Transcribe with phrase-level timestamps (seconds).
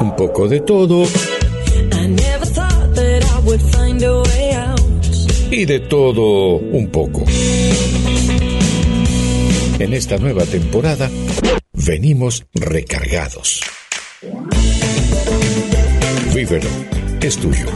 [0.00, 1.04] Un poco de todo.
[5.50, 7.24] Y de todo un poco.
[9.78, 11.10] En esta nueva temporada
[11.72, 13.60] venimos recargados.
[16.34, 16.68] Vívelo,
[17.20, 17.66] es tuyo.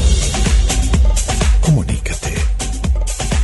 [1.63, 2.33] Comunícate.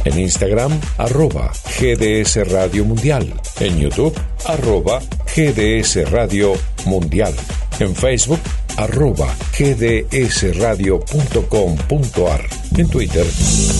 [0.04, 3.34] En Instagram, arroba GDS Radio Mundial.
[3.58, 5.00] En YouTube, arroba
[5.34, 6.71] GDS Radio Mundial.
[7.78, 8.40] En Facebook,
[8.76, 12.48] arroba gdsradio.com.ar.
[12.76, 13.26] En Twitter,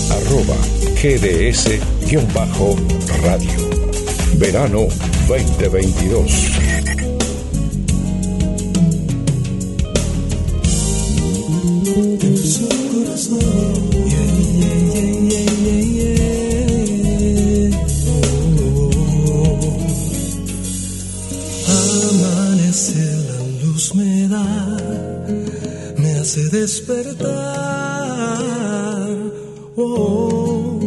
[0.09, 0.55] arroba
[1.01, 3.55] gds-radio.
[4.37, 4.87] Verano
[5.27, 6.51] 2022.
[26.41, 27.31] Despertar.
[29.75, 30.79] Oh,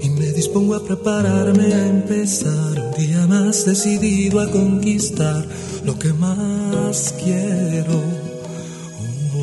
[0.00, 5.46] y me dispongo a prepararme a empezar un día más decidido a conquistar
[5.84, 8.00] lo que más quiero.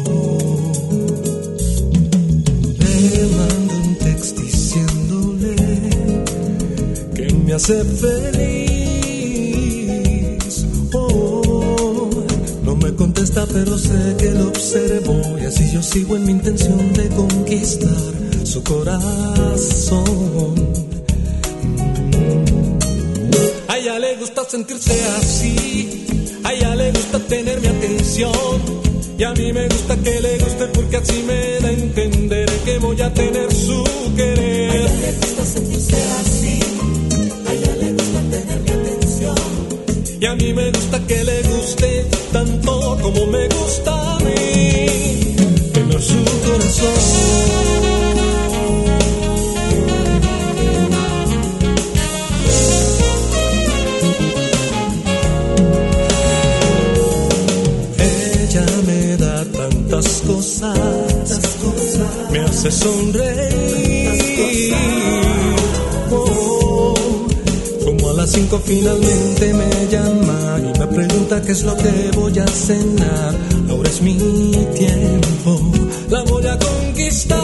[0.06, 0.81] Oh,
[3.38, 5.56] mando un texto diciéndole
[7.16, 8.88] que me hace feliz
[13.19, 18.13] contesta, pero sé que lo observo y así yo sigo en mi intención de conquistar
[18.46, 20.13] su corazón.
[23.68, 26.06] A ella le gusta sentirse así,
[26.46, 28.31] a ella le gusta tener mi atención
[29.18, 29.88] y a mí me gusta
[68.58, 73.36] finalmente me llama y me pregunta qué es lo que voy a cenar.
[73.70, 74.18] Ahora es mi
[74.76, 75.72] tiempo,
[76.10, 77.38] la voy a conquistar.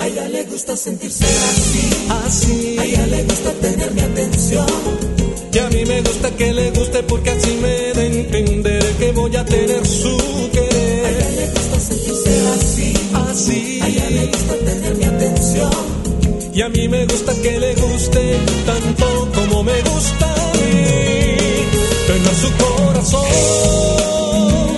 [0.00, 1.90] A ella le gusta sentirse así,
[2.24, 2.76] así.
[2.78, 4.66] A ella le gusta tener mi atención.
[5.52, 7.55] Y a mí me gusta que le guste porque así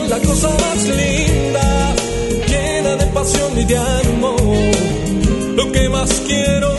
[0.09, 1.95] la cosa más linda,
[2.47, 4.41] llena de pasión y de amor.
[5.57, 6.78] Lo que más quiero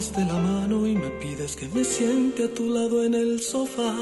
[0.00, 3.94] de la mano y me pides que me siente a tu lado en el sofá,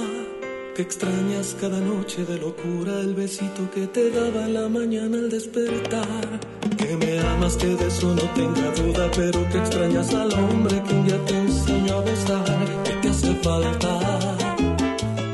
[0.76, 5.28] que extrañas cada noche de locura el besito que te daba en la mañana al
[5.28, 6.38] despertar.
[6.76, 10.94] Que me amas, que de eso no tenga duda, pero que extrañas al hombre que
[10.94, 12.84] un día te enseñó a besar.
[12.84, 13.98] Que te hace falta.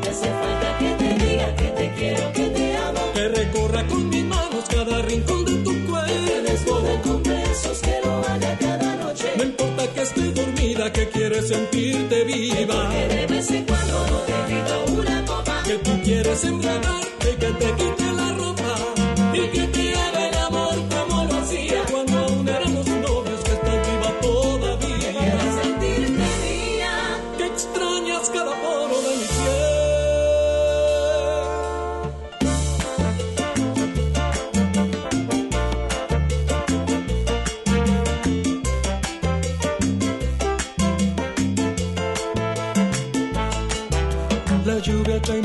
[0.01, 3.01] Te hace falta que te diga que te quiero, que te amo.
[3.13, 6.27] Que recorra con mis manos cada rincón de tu cuerpo.
[6.27, 9.27] Que desborde con besos, que lo haga cada noche.
[9.37, 10.54] No importa que esté
[10.85, 12.91] dormida, que quieres sentirte viva.
[12.91, 15.63] Que de vez en cuando no te grito una copa.
[15.65, 17.94] Que tú quieres embriagarte y que te quite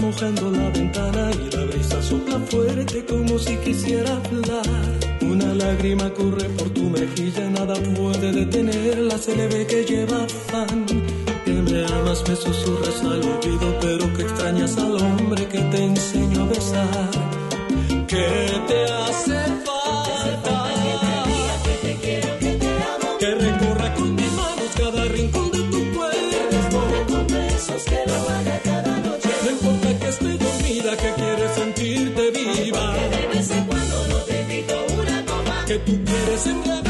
[0.09, 4.65] mojando la ventana y la brisa sopla fuerte como si quisiera hablar.
[5.21, 10.85] Una lágrima corre por tu mejilla, nada puede detenerla, se le ve que lleva afán.
[11.45, 16.43] Que me amas, me susurras al oído, pero que extrañas al hombre que te enseñó
[16.43, 17.11] a besar.
[18.07, 18.27] Que
[18.67, 19.68] te hace
[36.43, 36.88] tú quieres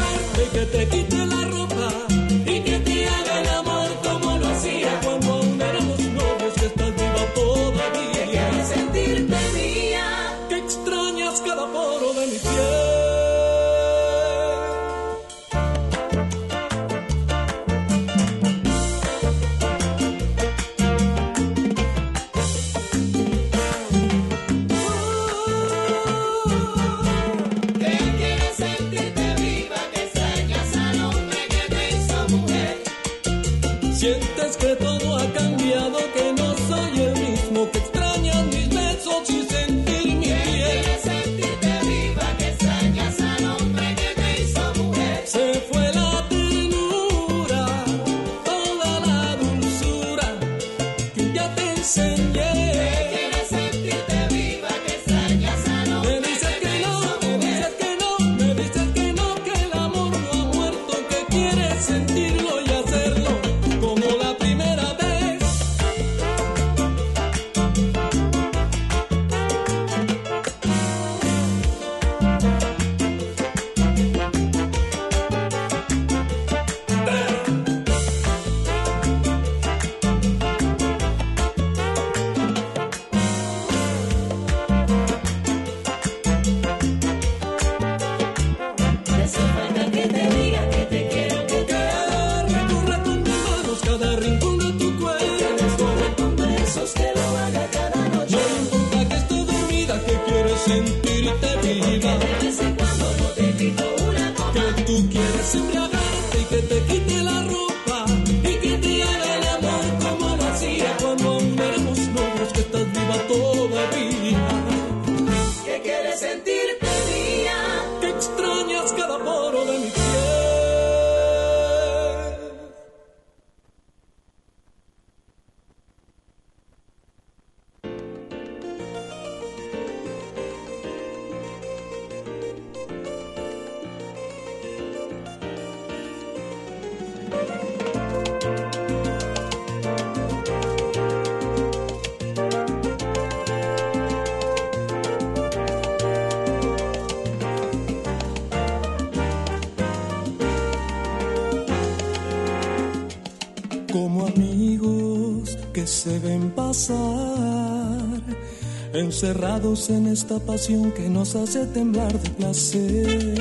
[159.22, 163.34] encerrados en esta pasión que nos hace temblar de placer,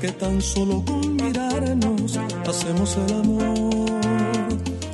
[0.00, 3.90] que tan solo con mirarnos hacemos el amor,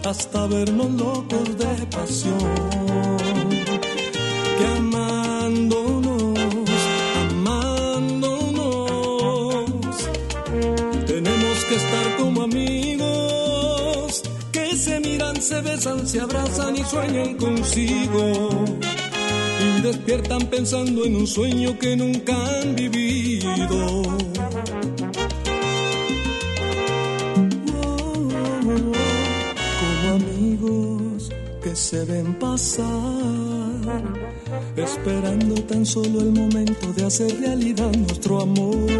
[0.05, 2.37] hasta vernos locos de pasión,
[4.59, 6.39] que amándonos,
[7.31, 8.51] amándonos,
[11.07, 14.23] tenemos que estar como amigos
[14.53, 18.46] que se miran, se besan, se abrazan y sueñan consigo.
[19.87, 24.03] Despiertan pensando en un sueño que nunca han vivido.
[29.79, 31.31] Como amigos
[31.63, 32.83] que se ven pasar,
[34.77, 38.91] esperando tan solo el momento de hacer realidad nuestro amor.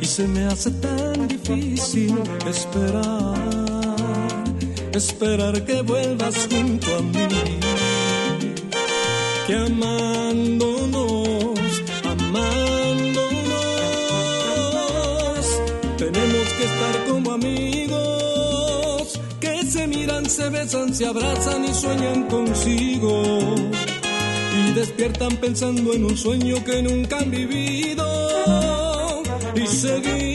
[0.00, 2.16] Y se me hace tan difícil
[2.48, 3.34] esperar,
[4.94, 7.28] esperar que vuelvas junto a mí,
[9.48, 11.02] que amándonos,
[12.04, 13.18] amándonos,
[15.96, 23.54] tenemos que estar como amigos, que se miran, se besan, se abrazan y sueñan consigo.
[24.60, 28.04] Y despiertan pensando en un sueño que nunca han vivido.
[29.54, 30.27] Y seguimos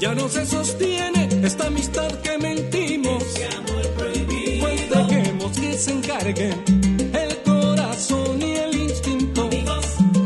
[0.00, 3.22] Ya no se sostiene esta amistad que mentimos.
[4.60, 6.64] Pues dejemos que se encarguen
[7.12, 9.50] el corazón y el instinto.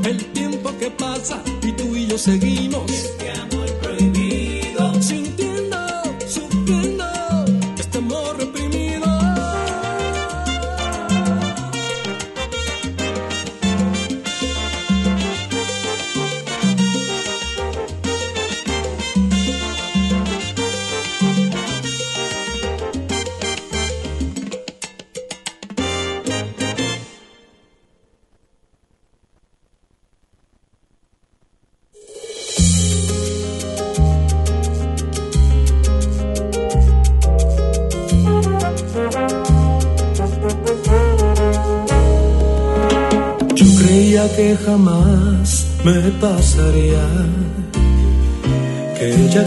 [0.04, 3.13] El tiempo que pasa y tú y yo seguimos.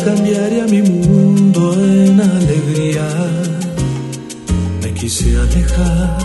[0.03, 3.07] Cambiaría mi mundo en alegría.
[4.81, 6.17] Me quise alejar,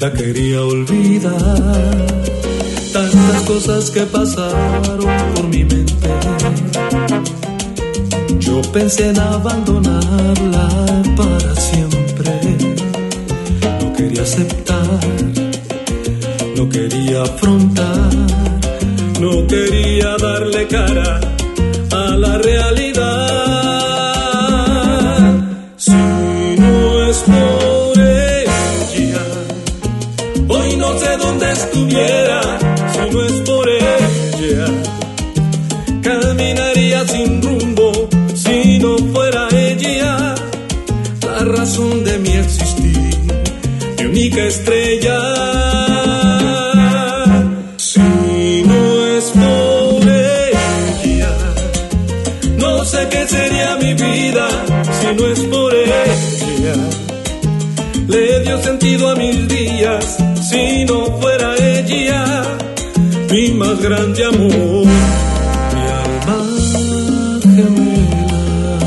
[0.00, 2.06] la quería olvidar.
[2.92, 6.10] Tantas cosas que pasaron por mi mente.
[8.38, 10.68] Yo pensé en abandonarla
[11.16, 12.56] para siempre.
[13.80, 15.00] No quería aceptar
[16.60, 17.59] no quería afrontar,
[58.58, 62.42] sentido a mis días si no fuera ella
[63.30, 64.86] mi más grande amor,
[65.74, 66.38] mi alma
[67.42, 68.78] gemela,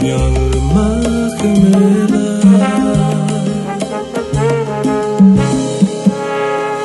[0.00, 1.00] mi alma
[1.40, 2.40] gemela.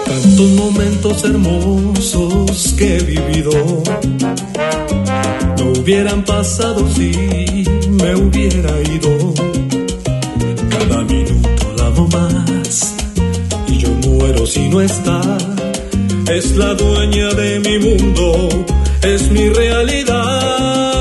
[0.05, 3.51] Tantos momentos hermosos que he vivido
[5.59, 7.11] no hubieran pasado si
[7.89, 9.52] me hubiera ido
[16.29, 18.49] Es la dueña de mi mundo,
[19.01, 20.92] es mi realidad.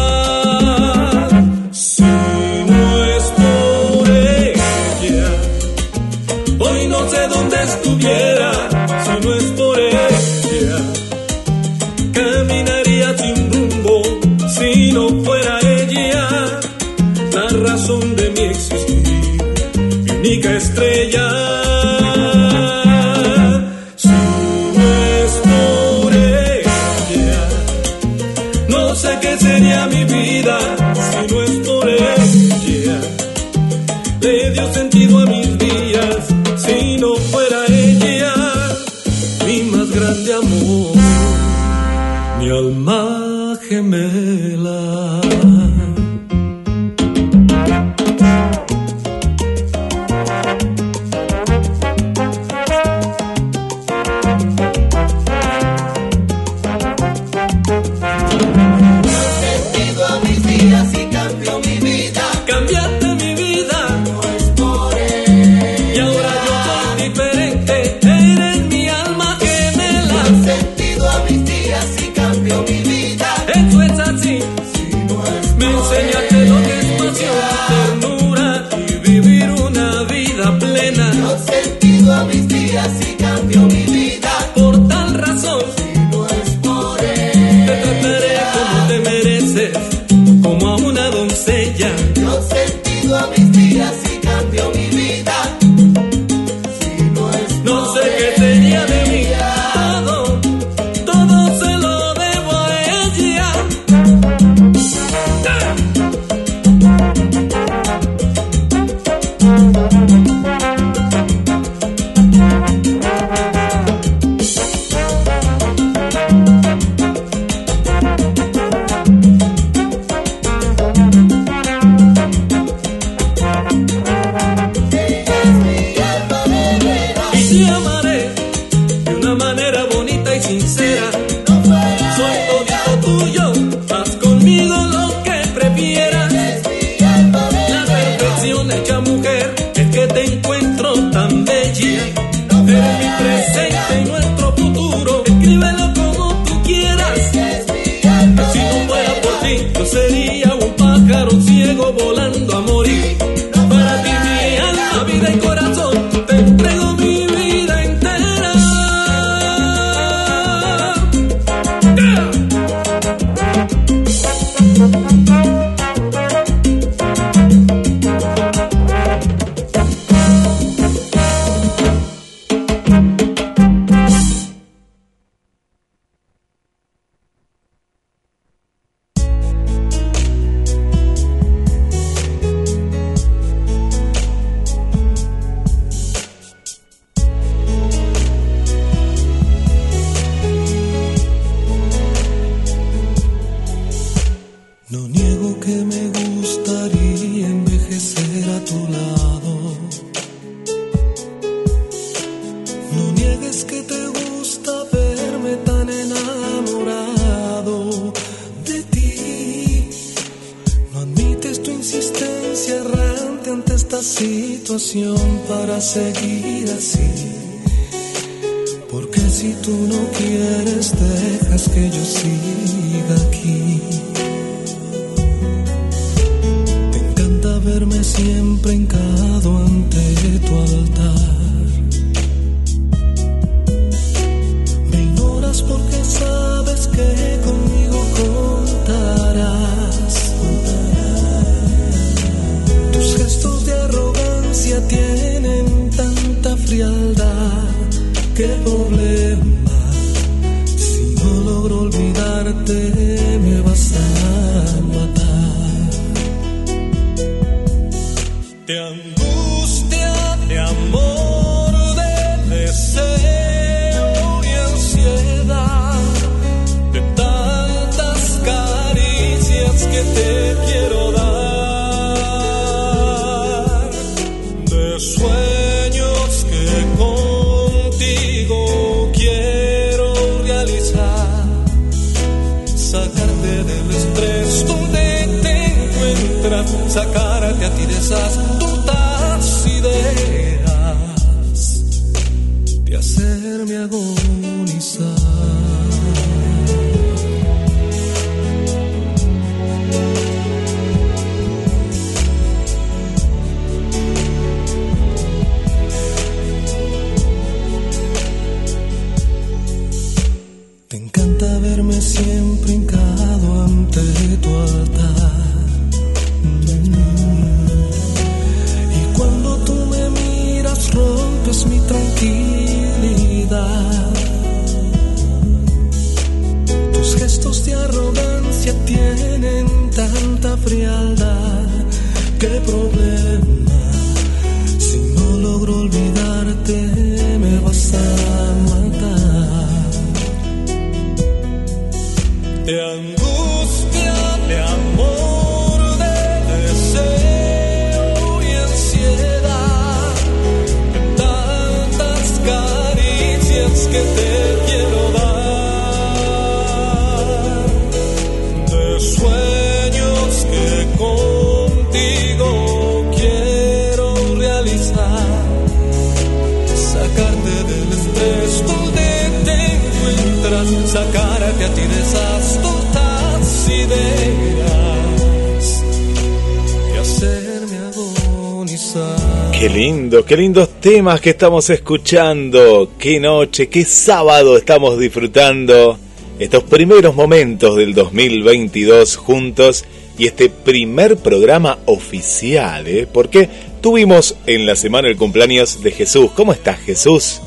[380.33, 382.93] Qué lindos temas que estamos escuchando.
[382.99, 385.99] Qué noche, qué sábado estamos disfrutando
[386.39, 389.85] estos primeros momentos del 2022 juntos
[390.17, 393.07] y este primer programa oficial, ¿eh?
[393.13, 393.47] Porque
[393.83, 396.31] tuvimos en la semana el cumpleaños de Jesús.
[396.35, 397.43] ¿Cómo estás, Jesús?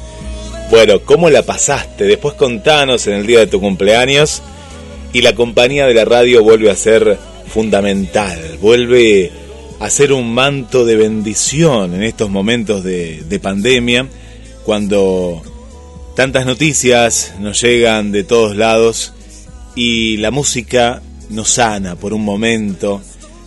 [0.70, 2.04] Bueno, ¿cómo la pasaste?
[2.04, 4.44] Después contanos en el día de tu cumpleaños
[5.12, 7.18] y la compañía de la radio vuelve a ser
[7.48, 9.32] fundamental, vuelve
[9.80, 14.08] a ser un manto de bendición en estos momentos de, de pandemia,
[14.64, 15.42] cuando
[16.16, 19.14] tantas noticias nos llegan de todos lados
[19.76, 23.02] y la música nos sana por un momento,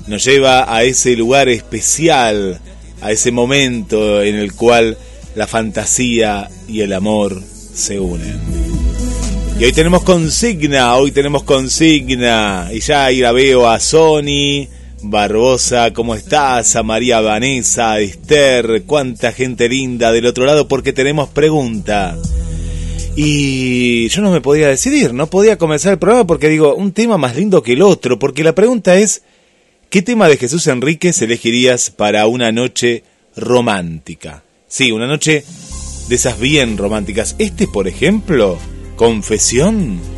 [0.07, 2.61] nos lleva a ese lugar especial,
[3.01, 4.97] a ese momento en el cual
[5.35, 7.43] la fantasía y el amor
[7.75, 8.41] se unen.
[9.59, 12.69] Y hoy tenemos consigna, hoy tenemos consigna.
[12.73, 14.69] Y ya ahí la veo a Sony,
[15.03, 16.75] Barbosa, ¿cómo estás?
[16.77, 22.17] A María Vanessa, a Esther, cuánta gente linda del otro lado porque tenemos pregunta.
[23.15, 27.19] Y yo no me podía decidir, no podía comenzar el programa porque digo, un tema
[27.19, 29.23] más lindo que el otro, porque la pregunta es,
[29.91, 33.05] ¿qué tema de Jesús Enríquez elegirías para una noche
[33.37, 34.43] romántica?
[34.67, 35.45] Sí, una noche
[36.09, 37.37] de esas bien románticas.
[37.39, 38.59] Este, por ejemplo,
[38.97, 40.18] Confesión.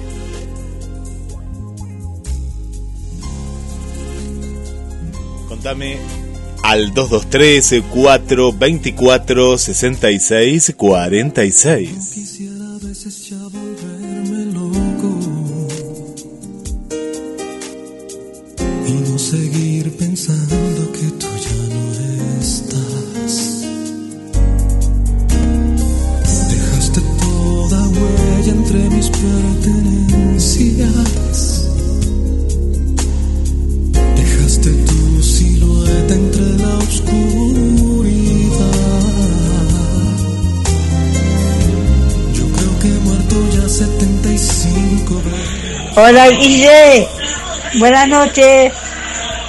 [5.61, 5.99] Contame
[6.63, 11.91] al 223 424 66 46.
[12.15, 15.19] Quisiera a veces ya volverme loco
[18.89, 21.93] y no seguir pensando que tú ya no
[22.41, 23.67] estás.
[26.49, 31.30] Dejaste toda huella entre mis pertenencias.
[45.97, 47.09] Hola Guille,
[47.79, 48.73] buenas noches.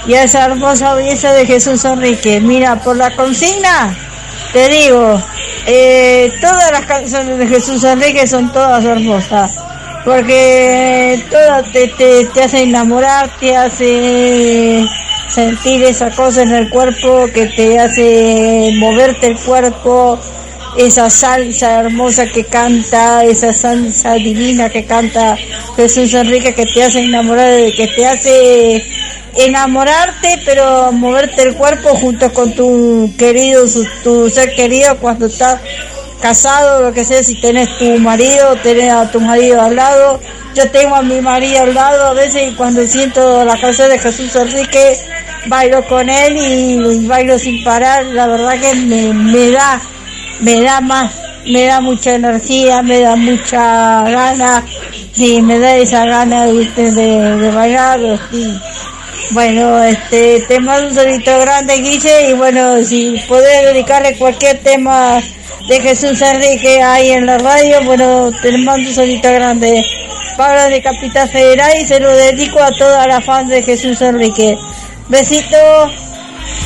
[0.06, 2.40] Y esa hermosa belleza de Jesús Enrique.
[2.40, 3.96] Mira, por la consigna,
[4.52, 5.22] te digo,
[5.66, 9.52] eh, todas las canciones de Jesús Enrique son todas hermosas.
[10.04, 14.84] Porque todas te, te, te hacen enamorar, te hace
[15.28, 20.18] sentir esa cosa en el cuerpo que te hace moverte el cuerpo,
[20.76, 25.36] esa salsa hermosa que canta, esa salsa divina que canta
[25.76, 28.84] Jesús Enrique que te hace enamorar, que te hace
[29.34, 33.64] enamorarte, pero moverte el cuerpo junto con tu querido,
[34.02, 35.60] tu ser querido cuando estás
[36.20, 40.20] casado, lo que sea, si tenés tu marido, tenés a tu marido al lado.
[40.54, 43.98] Yo tengo a mi marido al lado a veces y cuando siento la canción de
[43.98, 44.98] Jesús Enrique,
[45.46, 48.04] bailo con él y, bailo sin parar.
[48.06, 49.80] La verdad que me, me da,
[50.42, 51.12] me da más,
[51.46, 54.64] me da mucha energía, me da mucha gana,
[55.12, 58.00] sí, me da esa gana de, de, de bailar,
[58.30, 58.60] sí.
[59.30, 65.22] Bueno, este, te mando un solito grande, Guille, y bueno, si podés dedicarle cualquier tema
[65.68, 69.82] de Jesús Enrique ahí en la radio, bueno, te mando un solito grande.
[70.36, 74.56] Pablo de Capital Federal y se lo dedico a toda la fans de Jesús Enrique.
[75.08, 75.56] Besito.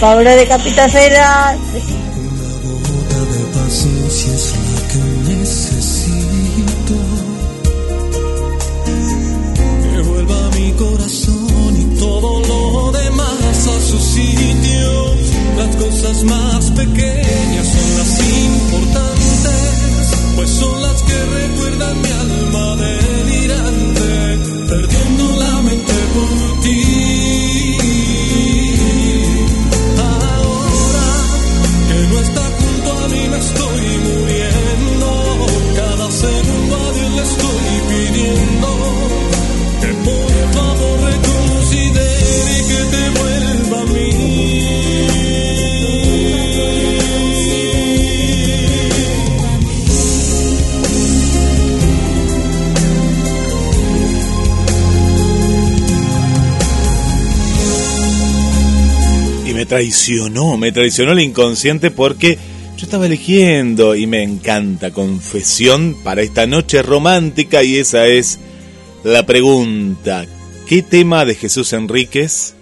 [0.00, 1.56] Paula de Capitacera.
[1.56, 2.05] Una
[14.16, 15.14] demás a su sitio.
[15.56, 18.20] Las cosas más pequeñas son las
[18.70, 22.25] importantes, pues son las que recuerdan mi alma
[59.76, 62.38] traicionó, me traicionó el inconsciente porque
[62.78, 68.38] yo estaba eligiendo y me encanta confesión para esta noche romántica y esa es
[69.04, 70.24] la pregunta.
[70.66, 72.54] ¿Qué tema de Jesús Enríquez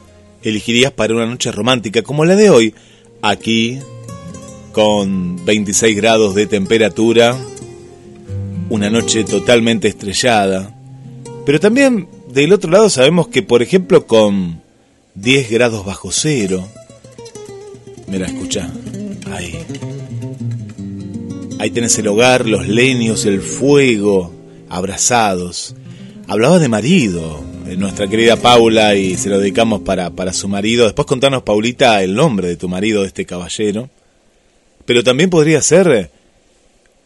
[0.42, 2.74] elegirías para una noche romántica como la de hoy?
[3.22, 3.78] Aquí,
[4.72, 7.38] con 26 grados de temperatura,
[8.70, 10.76] una noche totalmente estrellada.
[11.46, 14.60] Pero también del otro lado sabemos que, por ejemplo, con
[15.14, 16.66] 10 grados bajo cero.
[18.14, 18.70] Mira, escucha.
[19.32, 19.58] Ahí.
[21.58, 24.32] Ahí tenés el hogar, los leños, el fuego,
[24.68, 25.74] abrazados.
[26.28, 30.84] Hablaba de marido, eh, nuestra querida Paula, y se lo dedicamos para, para su marido.
[30.84, 33.90] Después contanos, Paulita, el nombre de tu marido, de este caballero.
[34.84, 36.10] Pero también podría ser eh,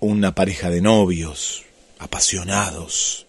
[0.00, 1.62] una pareja de novios,
[1.98, 3.24] apasionados.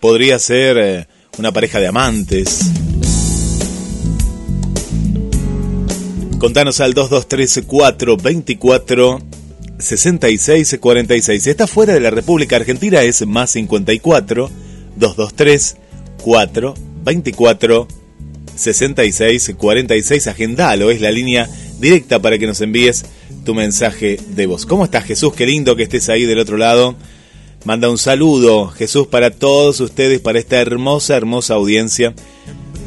[0.00, 1.06] Podría ser eh,
[1.36, 2.70] una pareja de amantes.
[6.40, 9.22] Contanos al 223-424
[9.78, 11.42] 6646.
[11.42, 14.50] Si está fuera de la República Argentina es más 54
[14.96, 15.76] 223
[16.22, 17.88] 424
[18.56, 20.26] 6646.
[20.28, 21.46] Agendalo, es la línea
[21.78, 23.04] directa para que nos envíes
[23.44, 24.64] tu mensaje de voz.
[24.64, 25.34] ¿Cómo estás Jesús?
[25.34, 26.96] Qué lindo que estés ahí del otro lado.
[27.66, 32.14] Manda un saludo, Jesús, para todos ustedes, para esta hermosa, hermosa audiencia.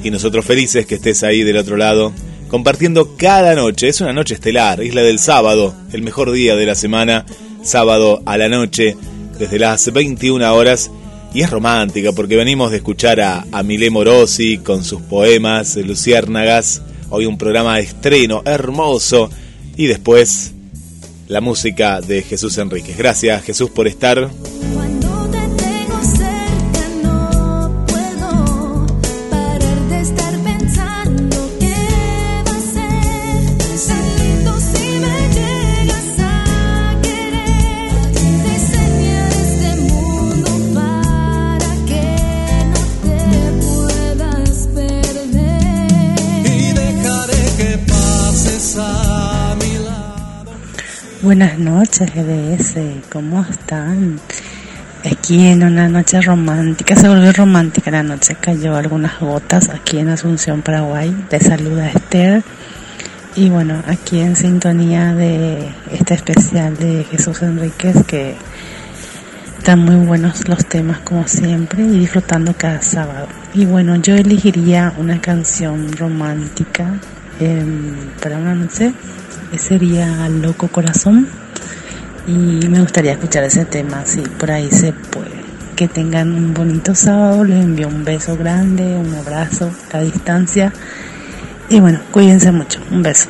[0.03, 2.13] Y nosotros felices que estés ahí del otro lado,
[2.53, 3.87] compartiendo cada noche.
[3.87, 7.25] Es una noche estelar, es la del sábado, el mejor día de la semana,
[7.63, 8.95] sábado a la noche,
[9.39, 10.91] desde las 21 horas.
[11.33, 16.83] Y es romántica porque venimos de escuchar a, a Milé Morosi con sus poemas, Luciérnagas.
[17.09, 19.31] Hoy un programa de estreno hermoso.
[19.75, 20.51] Y después
[21.27, 22.95] la música de Jesús Enríquez.
[22.95, 24.29] Gracias Jesús por estar.
[51.35, 52.75] Buenas noches, GDS,
[53.11, 54.19] ¿cómo están?
[55.03, 60.09] Aquí en una noche romántica, se volvió romántica la noche, cayó algunas gotas aquí en
[60.09, 61.25] Asunción, Paraguay.
[61.29, 62.43] Te saluda Esther.
[63.35, 68.35] Y bueno, aquí en sintonía de este especial de Jesús Enríquez, que
[69.57, 73.27] están muy buenos los temas como siempre y disfrutando cada sábado.
[73.55, 76.99] Y bueno, yo elegiría una canción romántica
[77.39, 78.53] em, para una
[79.57, 81.27] sería Loco Corazón.
[82.27, 85.43] Y me gustaría escuchar ese tema, si por ahí se puede.
[85.75, 90.71] Que tengan un bonito sábado, les envío un beso grande, un abrazo a distancia.
[91.69, 93.29] Y bueno, cuídense mucho, un beso.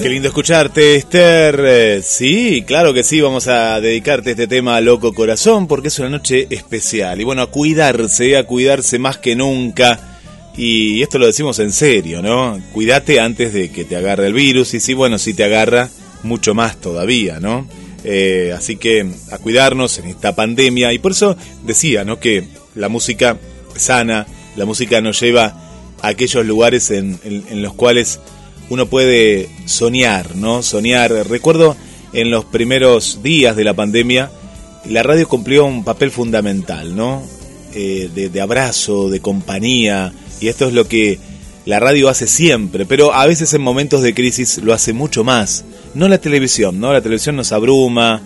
[0.00, 1.64] Qué lindo escucharte, Esther.
[1.66, 5.98] Eh, Sí, claro que sí, vamos a dedicarte este tema a Loco Corazón porque es
[5.98, 7.20] una noche especial.
[7.20, 9.98] Y bueno, a cuidarse, a cuidarse más que nunca.
[10.56, 12.60] Y esto lo decimos en serio, ¿no?
[12.72, 14.72] Cuídate antes de que te agarre el virus.
[14.74, 15.88] Y sí, bueno, si te agarra,
[16.22, 17.66] mucho más todavía, ¿no?
[18.04, 20.92] Eh, así que a cuidarnos en esta pandemia.
[20.92, 22.20] Y por eso decía, ¿no?
[22.20, 22.44] Que
[22.74, 23.36] la música
[23.76, 24.26] sana,
[24.56, 25.46] la música nos lleva
[26.00, 27.18] a aquellos lugares en,
[27.62, 28.20] los cuales
[28.70, 30.62] uno puede soñar, ¿no?
[30.62, 31.12] Soñar.
[31.28, 31.76] Recuerdo
[32.12, 34.30] en los primeros días de la pandemia
[34.88, 37.22] la radio cumplió un papel fundamental, ¿no?
[37.74, 41.18] Eh, de, de abrazo, de compañía, y esto es lo que
[41.66, 45.64] la radio hace siempre, pero a veces en momentos de crisis lo hace mucho más.
[45.94, 46.92] No la televisión, ¿no?
[46.92, 48.22] La televisión nos abruma,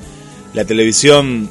[0.55, 1.51] la televisión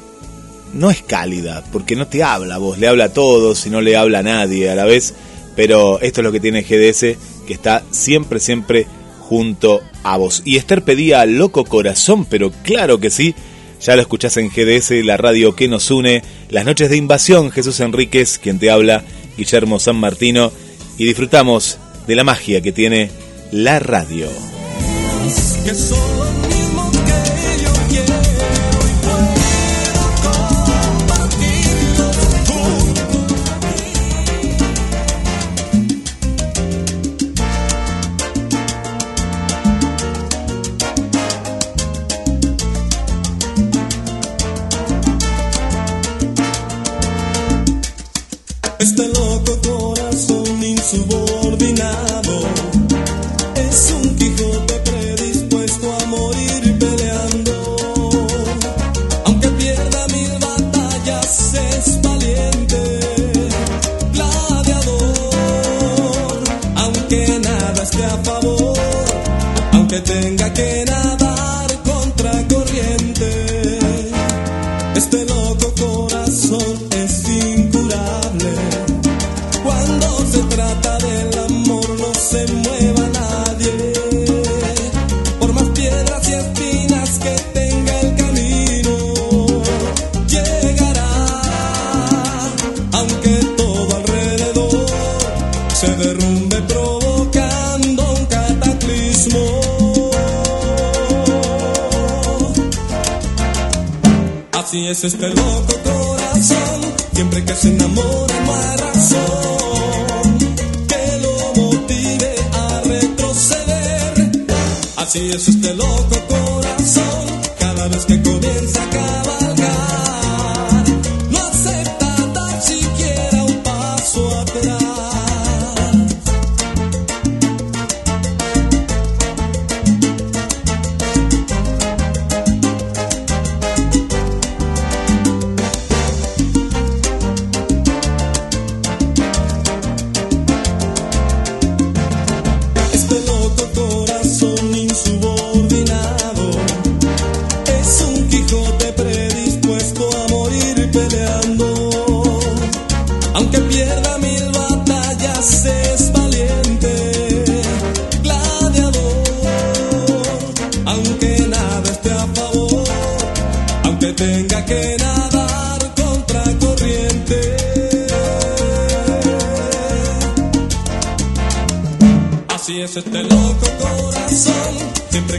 [0.72, 3.82] no es cálida, porque no te habla a vos, le habla a todos y no
[3.82, 5.12] le habla a nadie a la vez,
[5.54, 8.86] pero esto es lo que tiene GDS, que está siempre, siempre
[9.20, 10.42] junto a vos.
[10.44, 13.34] Y Esther pedía Loco Corazón, pero claro que sí,
[13.80, 17.80] ya lo escuchás en GDS, la radio que nos une, las noches de invasión, Jesús
[17.80, 19.04] Enríquez, quien te habla,
[19.36, 20.52] Guillermo San Martino,
[20.98, 23.10] y disfrutamos de la magia que tiene
[23.50, 24.28] la radio.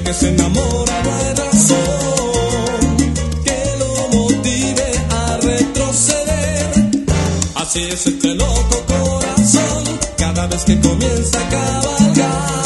[0.04, 2.98] Que se enamora hay razón
[3.44, 6.72] que lo motive a retroceder.
[7.56, 9.84] Así es este loco corazón,
[10.18, 12.63] cada vez que comienza a cabalgar,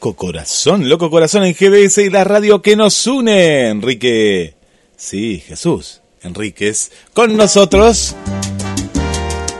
[0.00, 4.54] Loco Corazón, Loco Corazón en GDS y la radio que nos une, Enrique.
[4.96, 8.16] Sí, Jesús, Enríquez, con nosotros.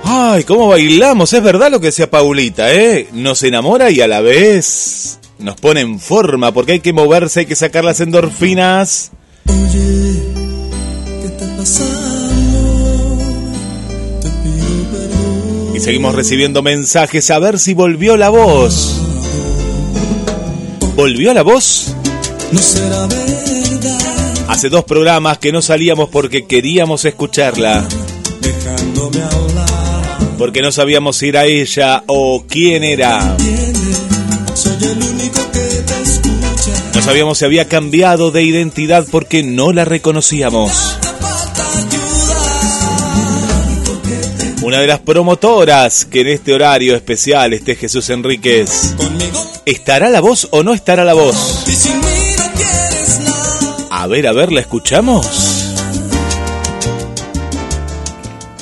[0.03, 3.09] Ay, cómo bailamos, es verdad lo que decía Paulita, ¿eh?
[3.13, 7.47] Nos enamora y a la vez nos pone en forma porque hay que moverse, hay
[7.47, 9.13] que sacar las endorfinas.
[9.47, 10.23] Oye,
[11.21, 13.19] ¿qué está pasando?
[14.23, 15.77] Te pido perdón.
[15.77, 19.10] Y seguimos recibiendo mensajes a ver si volvió la voz.
[21.01, 21.95] ¿Volvió la voz?
[22.53, 23.99] No será verdad,
[24.49, 27.89] Hace dos programas que no salíamos porque queríamos escucharla.
[28.43, 30.19] dejándome hablar.
[30.37, 33.35] Porque no sabíamos si era ella o quién era.
[33.39, 33.95] Entiende,
[34.53, 36.93] soy el único que te escucha.
[36.95, 40.99] No sabíamos si había cambiado de identidad porque no la reconocíamos.
[44.71, 48.95] Una de las promotoras que en este horario especial esté Jesús Enríquez.
[49.67, 51.65] ¿Estará la voz o no estará la voz?
[53.91, 55.75] A ver, a ver, ¿la escuchamos?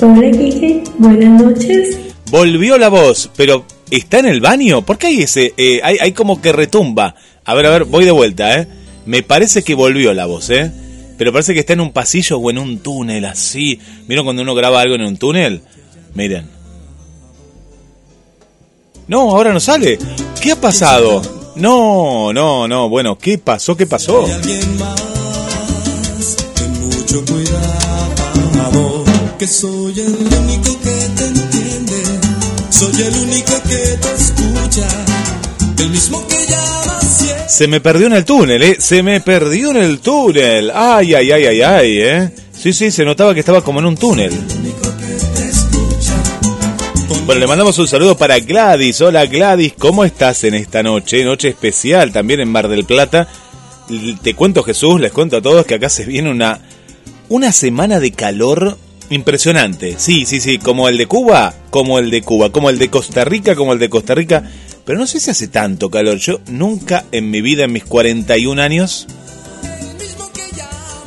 [0.01, 1.99] Hola Kike, buenas noches.
[2.31, 4.81] Volvió la voz, pero ¿está en el baño?
[4.83, 5.53] ¿Por qué hay ese?
[5.57, 7.13] eh, hay, hay como que retumba.
[7.45, 8.67] A ver, a ver, voy de vuelta, ¿eh?
[9.05, 10.71] Me parece que volvió la voz, ¿eh?
[11.19, 13.79] Pero parece que está en un pasillo o en un túnel, así.
[14.07, 15.61] ¿Vieron cuando uno graba algo en un túnel?
[16.13, 16.49] Miren.
[19.07, 19.97] No, ahora no sale.
[20.41, 21.21] ¿Qué ha pasado?
[21.55, 22.89] No, no, no.
[22.89, 23.75] Bueno, ¿qué pasó?
[23.75, 24.25] ¿Qué pasó?
[29.39, 32.03] Que soy el único que te entiende,
[32.71, 34.87] soy el único que te escucha,
[35.77, 37.45] el mismo que llama siempre.
[37.47, 38.75] Se me perdió en el túnel, ¿eh?
[38.79, 40.69] Se me perdió en el túnel.
[40.75, 42.31] Ay, ay, ay, ay, ay, ¿eh?
[42.51, 44.33] Sí, sí, se notaba que estaba como en un túnel.
[47.29, 49.01] Bueno, le mandamos un saludo para Gladys.
[49.01, 51.23] Hola Gladys, ¿cómo estás en esta noche?
[51.23, 53.27] Noche especial también en Mar del Plata.
[54.23, 56.59] Te cuento Jesús, les cuento a todos que acá se viene una,
[57.29, 58.79] una semana de calor
[59.11, 59.93] impresionante.
[59.99, 63.23] Sí, sí, sí, como el de Cuba, como el de Cuba, como el de Costa
[63.25, 64.49] Rica, como el de Costa Rica.
[64.83, 66.17] Pero no sé si hace tanto calor.
[66.17, 69.05] Yo nunca en mi vida, en mis 41 años,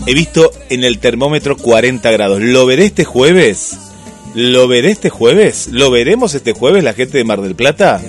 [0.07, 2.41] he visto en el termómetro 40 grados.
[2.41, 3.82] ¿Lo veré este jueves?
[4.35, 5.69] ¿Lo veré este jueves?
[5.71, 8.01] ¿Lo veremos este jueves la gente de Mar del Plata?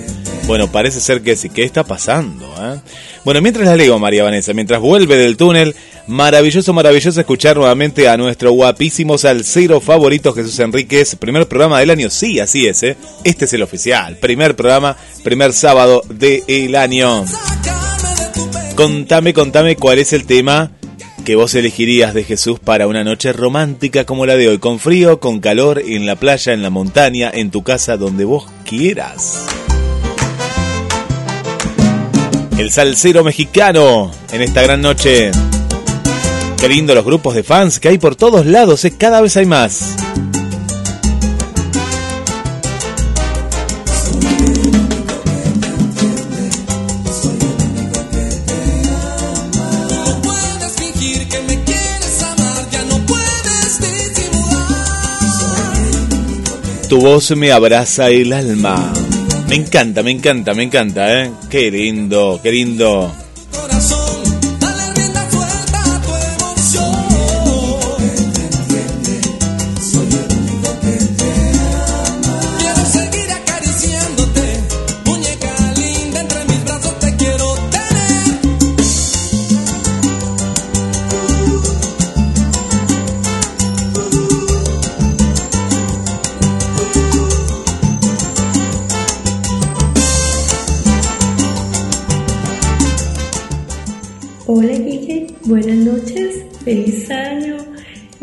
[0.46, 1.50] Bueno, parece ser que sí.
[1.50, 2.46] ¿Qué está pasando?
[2.60, 2.80] eh?
[3.24, 5.74] Bueno, mientras la leo, María Vanessa, mientras vuelve del túnel,
[6.06, 11.16] maravilloso, maravilloso escuchar nuevamente a nuestro guapísimo salsero favorito Jesús Enríquez.
[11.16, 12.96] Primer programa del año, sí, así es, ¿eh?
[13.24, 14.16] Este es el oficial.
[14.16, 17.24] Primer programa, primer sábado del año.
[18.76, 20.70] Contame, contame cuál es el tema
[21.24, 25.20] que vos elegirías de Jesús para una noche romántica como la de hoy, con frío,
[25.20, 29.46] con calor, en la playa, en la montaña, en tu casa, donde vos quieras.
[32.58, 35.30] El salsero mexicano en esta gran noche.
[36.60, 38.94] Qué lindo los grupos de fans que hay por todos lados, ¿eh?
[38.96, 39.96] cada vez hay más.
[56.94, 58.92] Tu voz me abraza el alma.
[59.48, 61.32] Me encanta, me encanta, me encanta, ¿eh?
[61.50, 63.12] Qué lindo, qué lindo.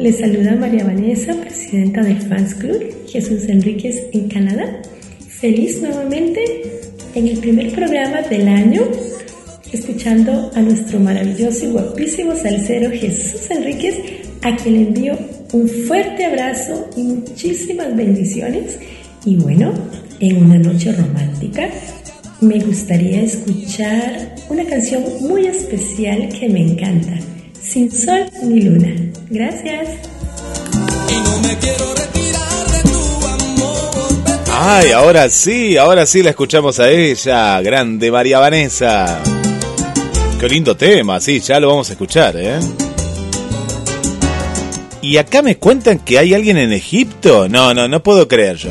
[0.02, 4.82] Les saluda María Vanessa, presidenta del Fans Club Jesús Enríquez en Canadá.
[5.28, 6.44] Feliz nuevamente
[7.14, 8.82] en el primer programa del año,
[9.72, 13.94] escuchando a nuestro maravilloso y guapísimo salsero Jesús Enríquez,
[14.42, 15.18] a quien le envío
[15.54, 18.80] un fuerte abrazo y muchísimas bendiciones.
[19.24, 19.72] Y bueno,
[20.20, 21.70] en una noche romántica,
[22.40, 27.20] me gustaría escuchar una canción muy especial que me encanta,
[27.64, 28.96] Sin Sol ni Luna.
[29.30, 29.88] Gracias.
[34.54, 39.22] Ay, ahora sí, ahora sí la escuchamos a ella, grande María Vanessa.
[40.40, 42.60] Qué lindo tema, sí, ya lo vamos a escuchar, ¿eh?
[45.02, 47.50] Y acá me cuentan que hay alguien en Egipto.
[47.50, 48.70] No, no, no puedo creer yo.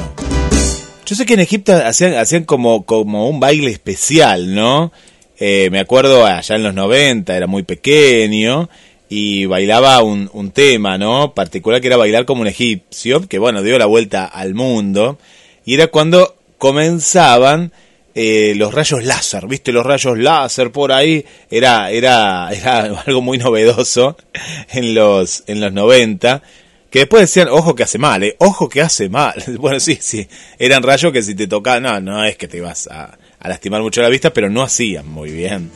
[1.05, 4.93] Yo sé que en Egipto hacían, hacían como, como un baile especial, ¿no?
[5.41, 8.69] Eh, me acuerdo allá en los 90, era muy pequeño
[9.09, 11.35] y bailaba un, un tema, ¿no?
[11.35, 15.19] Particular que era bailar como un egipcio, que bueno, dio la vuelta al mundo.
[15.65, 17.73] Y era cuando comenzaban
[18.15, 19.73] eh, los rayos láser, ¿viste?
[19.73, 21.25] Los rayos láser por ahí.
[21.51, 24.17] Era, era, era algo muy novedoso
[24.71, 26.43] en los, en los 90.
[26.91, 28.37] Que después decían, ojo que hace mal, ¿eh?
[28.39, 29.43] Ojo que hace mal.
[29.59, 30.29] Bueno, sí, sí.
[30.59, 33.83] Eran rayos que si te tocaban, no, no es que te ibas a, a lastimar
[33.83, 35.71] mucho la vista, pero no hacían muy bien.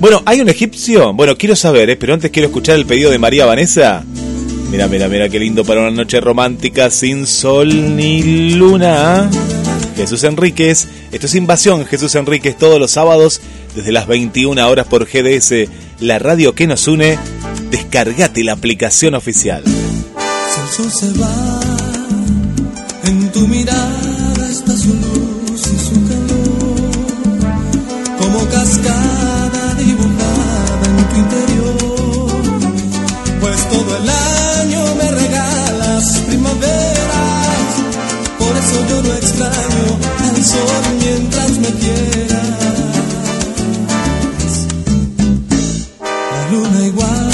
[0.00, 1.12] Bueno, ¿hay un egipcio?
[1.12, 1.96] Bueno, quiero saber, ¿eh?
[1.96, 4.04] pero antes quiero escuchar el pedido de María Vanessa.
[4.70, 9.30] Mira, mira, mira qué lindo para una noche romántica sin sol ni luna.
[9.96, 13.40] Jesús Enríquez, esto es Invasión Jesús Enríquez todos los sábados
[13.76, 15.68] desde las 21 horas por GDS,
[16.00, 17.16] la radio que nos une.
[17.70, 19.62] Descargate la aplicación oficial.
[20.70, 21.60] Si se va,
[23.04, 23.83] en tu mirada
[41.72, 42.48] quieras.
[46.32, 47.30] La luna igual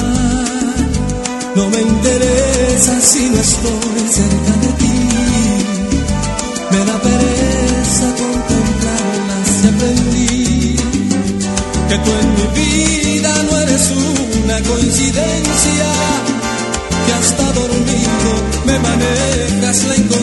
[1.57, 4.97] no me interesa si no estoy cerca de ti.
[6.71, 10.77] Me da pereza contemplarlas y aprendí
[11.89, 13.85] que tú en mi vida no eres
[14.45, 15.89] una coincidencia.
[17.07, 18.31] Que hasta dormido
[18.67, 20.20] me manejas la inconsciencia.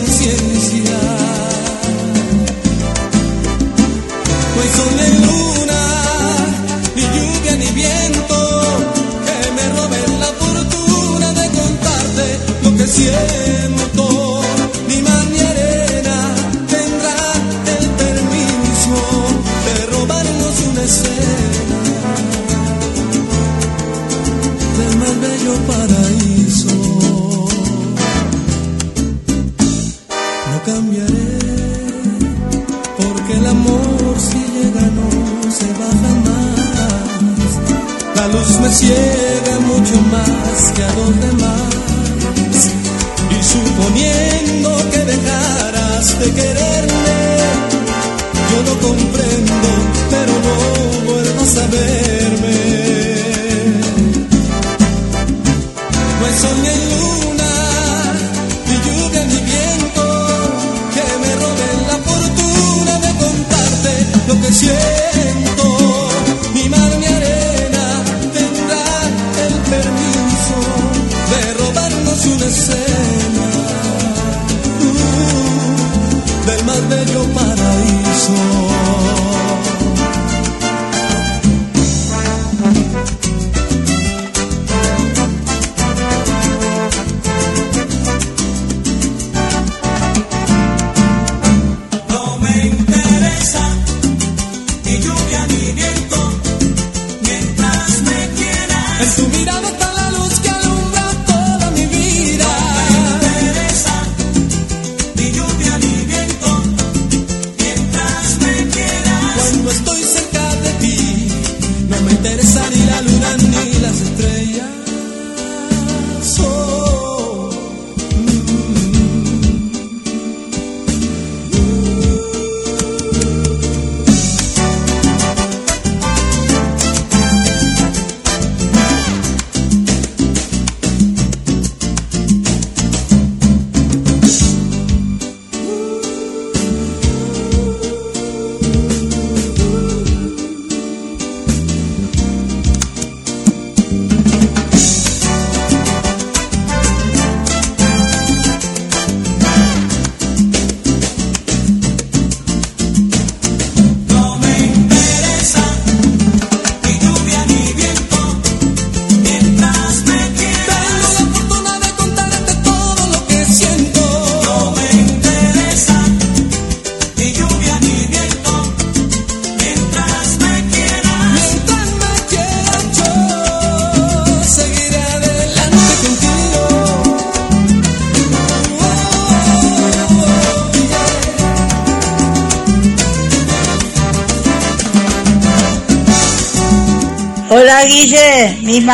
[38.70, 42.72] Ciega mucho más que a los demás.
[43.30, 47.20] Y suponiendo que dejaras de quererme,
[48.51, 49.70] yo lo comprendo,
[50.09, 52.06] pero no vuelvas a verme.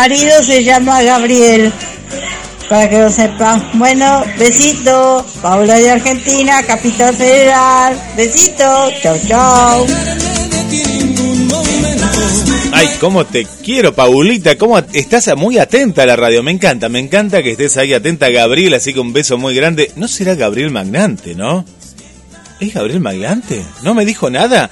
[0.03, 1.71] Marido se llama Gabriel,
[2.67, 3.69] para que lo sepan.
[3.75, 8.65] Bueno, besito, Paula de Argentina, Capital Federal, besito,
[9.01, 9.87] chau chau.
[12.73, 14.57] Ay, cómo te quiero, Paulita.
[14.57, 16.43] Cómo estás muy atenta a la radio.
[16.43, 18.73] Me encanta, me encanta que estés ahí atenta, Gabriel.
[18.73, 19.89] Así que un beso muy grande.
[19.95, 21.63] No será Gabriel Magnante, ¿no?
[22.59, 23.63] ¿Es Gabriel Magnante?
[23.83, 24.69] ¿No me dijo nada?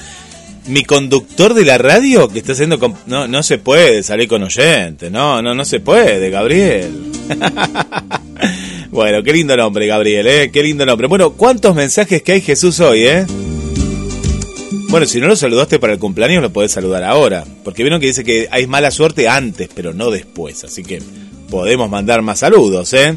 [0.68, 2.78] Mi conductor de la radio que está haciendo...
[3.08, 5.10] No, no se puede salir con oyente.
[5.10, 7.12] No, no, no se puede, Gabriel.
[8.92, 10.52] bueno, qué lindo nombre, Gabriel, ¿eh?
[10.52, 11.08] Qué lindo nombre.
[11.08, 13.26] Bueno, ¿cuántos mensajes que hay Jesús hoy, eh?
[14.90, 17.46] Bueno, si no lo saludaste para el cumpleaños, lo podés saludar ahora.
[17.64, 20.64] Porque vieron que dice que hay mala suerte antes, pero no después.
[20.64, 21.02] Así que
[21.50, 23.16] podemos mandar más saludos, ¿eh?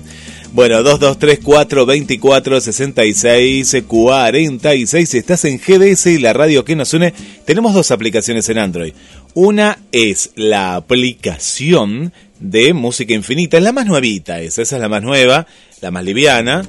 [0.55, 5.15] Bueno, 2234 24 66 46.
[5.15, 7.13] Estás en GDS y la radio que nos une.
[7.45, 8.93] Tenemos dos aplicaciones en Android.
[9.35, 13.57] Una es la aplicación de Música Infinita.
[13.57, 14.63] Es la más nuevita esa.
[14.63, 15.45] Esa es la más nueva,
[15.81, 16.63] la más liviana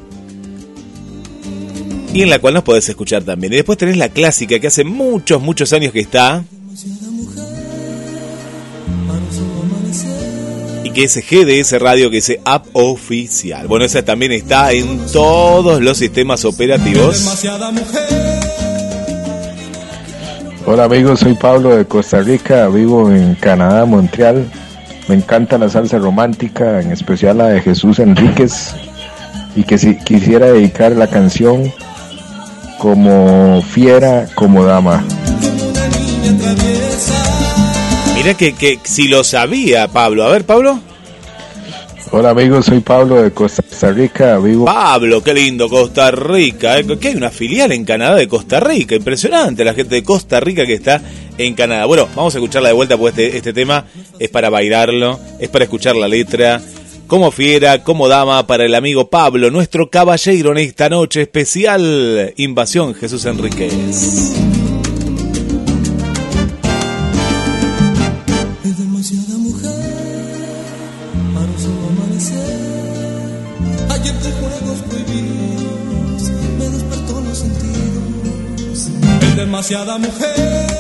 [2.12, 3.54] y en la cual nos podés escuchar también.
[3.54, 6.44] Y después tenés la clásica que hace muchos, muchos años que está.
[10.96, 13.68] Que es GDS Radio, que dice App Oficial.
[13.68, 17.20] Bueno, esa también está en todos los sistemas operativos.
[17.20, 18.40] Demasiada mujer.
[20.66, 24.50] Hola amigos, soy Pablo de Costa Rica, vivo en Canadá, Montreal.
[25.10, 28.74] Me encanta la salsa romántica, en especial la de Jesús Enríquez.
[29.54, 31.74] Y que si quisiera dedicar la canción
[32.80, 35.04] como fiera, como dama.
[38.16, 40.24] Mira que, que si lo sabía Pablo.
[40.24, 40.80] A ver, Pablo.
[42.12, 44.66] Hola amigos, soy Pablo de Costa Rica, vivo...
[44.66, 46.78] Pablo, qué lindo, Costa Rica.
[46.80, 46.86] ¿eh?
[47.00, 48.96] Que hay una filial en Canadá de Costa Rica.
[48.96, 51.02] Impresionante la gente de Costa Rica que está
[51.38, 51.86] en Canadá.
[51.86, 53.86] Bueno, vamos a escucharla de vuelta porque este, este tema
[54.20, 56.62] es para bailarlo, es para escuchar la letra.
[57.08, 62.34] Como fiera, como dama para el amigo Pablo, nuestro caballero en esta noche especial.
[62.38, 64.55] Invasión Jesús Enríquez.
[79.56, 80.75] Demasiada mujer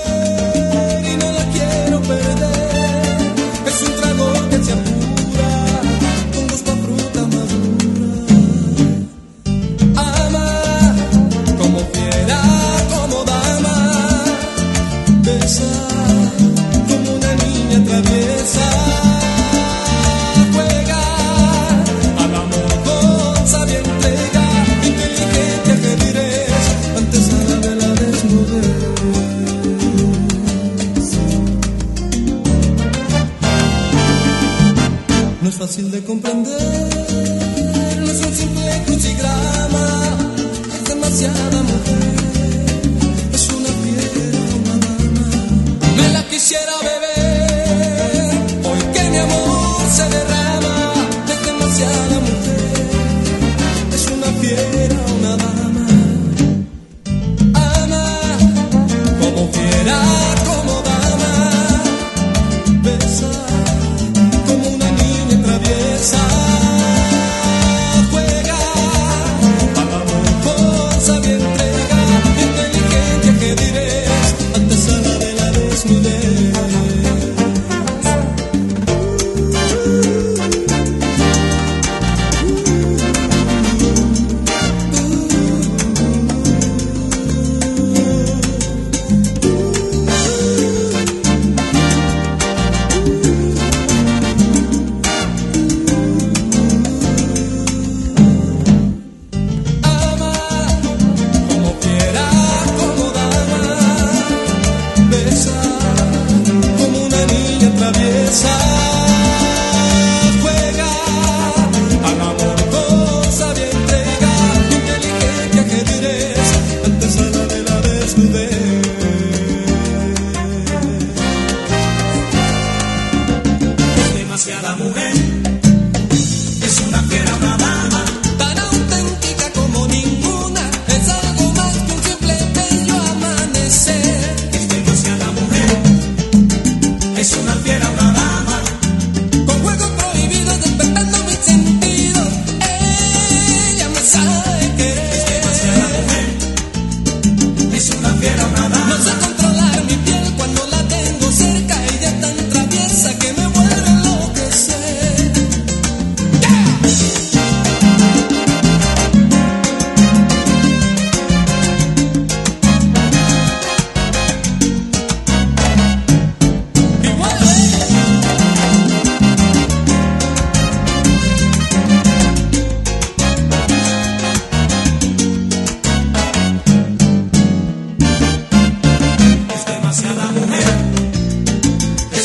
[36.21, 36.64] comprender,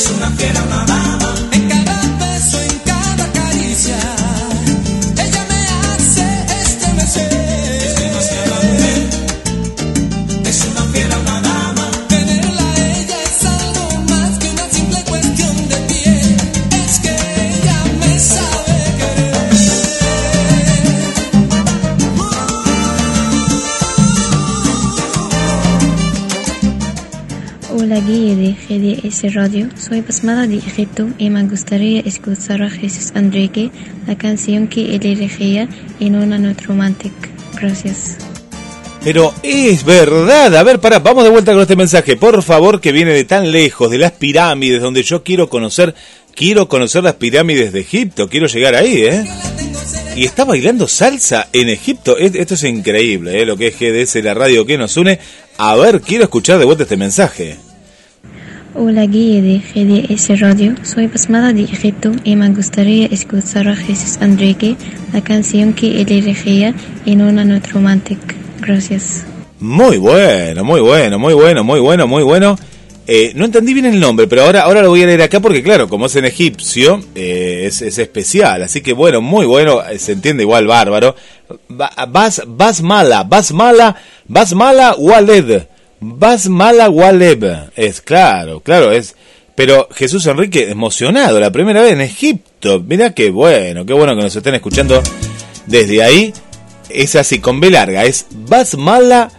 [0.01, 0.90] es una fiera, mamá.
[28.11, 28.53] Guía de
[29.01, 33.71] GDS Radio, soy Basmada de Egipto y me gustaría escuchar a Jesús Enrique,
[34.07, 37.29] la canción que él elegía en una noche romántica.
[37.59, 38.17] Gracias.
[39.03, 40.55] Pero es verdad.
[40.55, 42.17] A ver, pará, vamos de vuelta con este mensaje.
[42.17, 45.95] Por favor, que viene de tan lejos, de las pirámides, donde yo quiero conocer,
[46.35, 49.25] quiero conocer las pirámides de Egipto, quiero llegar ahí, ¿eh?
[50.15, 52.17] Y está bailando salsa en Egipto.
[52.17, 53.45] Es- Esto es increíble, ¿eh?
[53.45, 55.17] Lo que es GDS, la radio que nos une.
[55.57, 57.57] A ver, quiero escuchar de vuelta este mensaje.
[58.73, 64.17] Hola guía de GDS Radio, soy Basmada de Egipto y me gustaría escuchar a Jesús
[64.21, 64.75] Enrique,
[65.13, 66.73] la canción que él elegía
[67.05, 68.33] en una noche romántica.
[68.61, 69.25] Gracias.
[69.59, 72.57] Muy bueno, muy bueno, muy bueno, muy bueno, muy bueno.
[73.07, 75.61] Eh, no entendí bien el nombre, pero ahora, ahora lo voy a leer acá porque,
[75.61, 78.63] claro, como es en egipcio, eh, es, es especial.
[78.63, 81.15] Así que, bueno, muy bueno, eh, se entiende igual bárbaro.
[81.67, 83.95] Ba- Bas, Basmala, Basmala,
[84.27, 85.63] Basmala Waled.
[86.01, 87.69] Basmala Waleb.
[87.75, 89.15] Es claro, claro, es.
[89.55, 92.79] Pero Jesús Enrique, emocionado, la primera vez en Egipto.
[92.79, 95.01] Mirá qué bueno, qué bueno que nos estén escuchando
[95.67, 96.33] desde ahí.
[96.89, 99.29] Es así, con B larga, es Basmala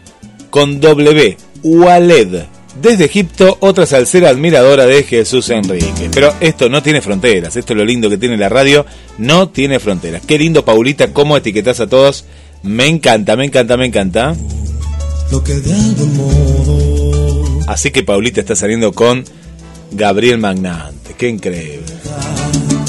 [0.51, 2.45] con W, Waled.
[2.81, 6.09] Desde Egipto, otra salsera admiradora de Jesús Enrique.
[6.15, 8.87] Pero esto no tiene fronteras, esto es lo lindo que tiene la radio,
[9.19, 10.23] no tiene fronteras.
[10.27, 12.25] Qué lindo, Paulita, cómo etiquetas a todos.
[12.63, 14.37] Me encanta, me encanta, me encanta.
[15.33, 15.63] Lo que
[17.67, 19.25] Así que Paulita está saliendo con
[19.91, 21.87] Gabriel Magnante, qué increíble.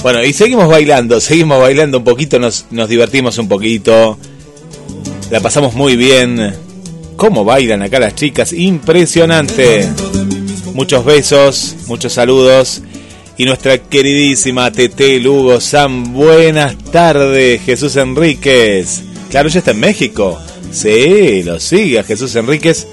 [0.01, 4.17] Bueno, y seguimos bailando, seguimos bailando un poquito, nos, nos divertimos un poquito,
[5.31, 6.53] la pasamos muy bien.
[7.15, 8.51] ¿Cómo bailan acá las chicas?
[8.51, 9.87] Impresionante.
[10.73, 12.81] Muchos besos, muchos saludos.
[13.37, 19.01] Y nuestra queridísima Tete Lugo San, buenas tardes, Jesús Enríquez.
[19.29, 20.41] Claro, ya está en México.
[20.73, 22.87] Sí, lo sigue a Jesús Enríquez,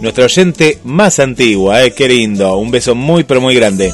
[0.00, 2.56] nuestra oyente más antigua, eh, qué lindo.
[2.56, 3.92] Un beso muy, pero muy grande.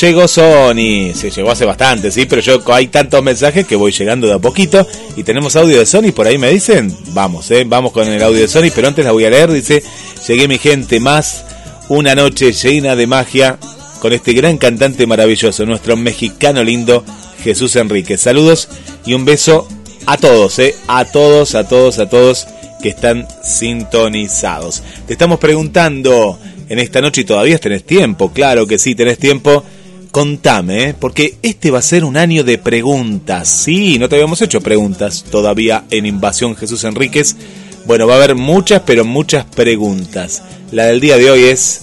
[0.00, 4.26] Llegó Sony, se llegó hace bastante, sí, pero yo hay tantos mensajes que voy llegando
[4.26, 4.86] de a poquito
[5.16, 8.40] y tenemos audio de Sony, por ahí me dicen, vamos, eh, vamos con el audio
[8.40, 9.82] de Sony, pero antes la voy a leer, dice,
[10.26, 11.44] llegué mi gente más,
[11.88, 13.58] una noche llena de magia
[14.00, 17.04] con este gran cantante maravilloso, nuestro mexicano lindo
[17.42, 18.18] Jesús Enrique.
[18.18, 18.68] Saludos
[19.06, 19.68] y un beso
[20.06, 22.46] a todos, eh, a todos, a todos, a todos
[22.80, 24.82] que están sintonizados.
[25.06, 26.38] Te estamos preguntando
[26.68, 29.64] en esta noche y todavía tenés tiempo, claro que sí, tenés tiempo.
[30.12, 30.94] Contame, ¿eh?
[30.98, 33.48] porque este va a ser un año de preguntas.
[33.48, 37.36] Sí, no te habíamos hecho preguntas todavía en Invasión Jesús Enríquez.
[37.84, 40.42] Bueno, va a haber muchas, pero muchas preguntas.
[40.72, 41.82] La del día de hoy es,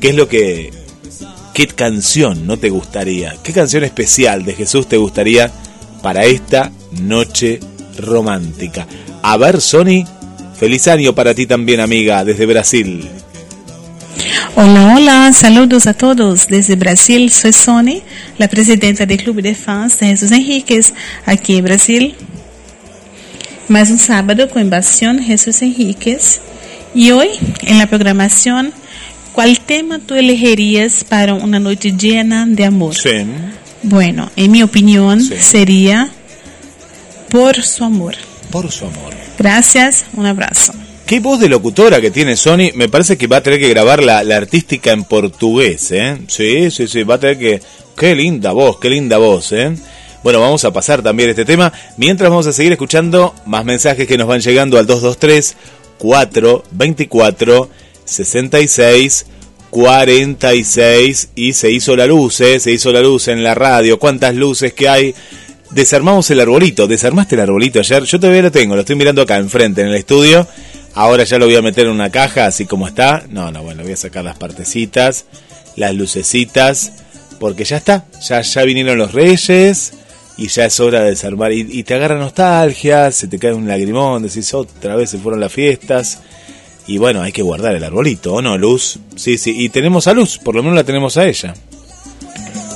[0.00, 0.70] ¿qué es lo que,
[1.52, 3.36] qué canción no te gustaría?
[3.42, 5.50] ¿Qué canción especial de Jesús te gustaría
[6.00, 7.60] para esta noche
[7.98, 8.86] romántica?
[9.22, 10.04] A ver, Sony,
[10.58, 13.08] feliz año para ti también, amiga, desde Brasil.
[14.56, 16.48] Hola, hola, saludos a todos.
[16.48, 18.02] Desde Brasil, soy Sony,
[18.38, 20.94] la presidenta del Clube de Fans de Jesús Enríquez,
[21.26, 22.14] aquí en Brasil.
[23.68, 26.40] Mais un sábado con Invasión Jesús Enríquez.
[26.94, 27.28] Y hoy,
[27.62, 28.72] en la programación,
[29.32, 32.94] ¿cuál tema tú elegirías para una noche llena de amor?
[32.96, 33.10] Sí.
[33.82, 35.34] Bueno, en mi opinión, Sí.
[35.38, 36.10] sería
[37.30, 38.14] Por su amor.
[38.50, 39.14] Por su amor.
[39.38, 40.72] Gracias, un abrazo.
[41.06, 42.70] Qué voz de locutora que tiene Sony.
[42.74, 46.18] Me parece que va a tener que grabar la, la artística en portugués, ¿eh?
[46.28, 47.02] Sí, sí, sí.
[47.02, 47.62] Va a tener que.
[47.96, 49.74] Qué linda voz, qué linda voz, ¿eh?
[50.22, 51.72] Bueno, vamos a pasar también este tema.
[51.96, 55.56] Mientras vamos a seguir escuchando más mensajes que nos van llegando al 223
[55.98, 57.70] 424
[58.04, 59.26] 66
[59.70, 62.60] 46 y se hizo la luz, ¿eh?
[62.60, 63.98] Se hizo la luz en la radio.
[63.98, 65.14] ¿Cuántas luces que hay?
[65.70, 66.86] Desarmamos el arbolito.
[66.86, 68.02] ¿Desarmaste el arbolito ayer?
[68.04, 70.46] Yo todavía lo tengo, lo estoy mirando acá enfrente en el estudio.
[70.94, 73.24] Ahora ya lo voy a meter en una caja así como está.
[73.28, 75.26] No, no, bueno, voy a sacar las partecitas,
[75.76, 76.92] las lucecitas,
[77.38, 78.06] porque ya está.
[78.26, 79.92] Ya, ya vinieron los reyes
[80.38, 81.52] y ya es hora de desarmar.
[81.52, 85.52] Y, te agarra nostalgia, se te cae un lagrimón, decís otra vez se fueron las
[85.52, 86.20] fiestas.
[86.86, 88.98] Y bueno, hay que guardar el arbolito, ¿o no, Luz?
[89.14, 91.54] Sí, sí, y tenemos a Luz, por lo menos la tenemos a ella.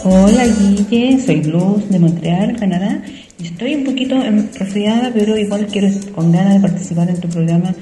[0.04, 3.00] Hola Guille, soy Luz de Montreal, Canadá.
[3.40, 4.16] Estoy un poquito
[4.58, 7.72] resfriada, pero igual quiero con ganas de participar en tu programa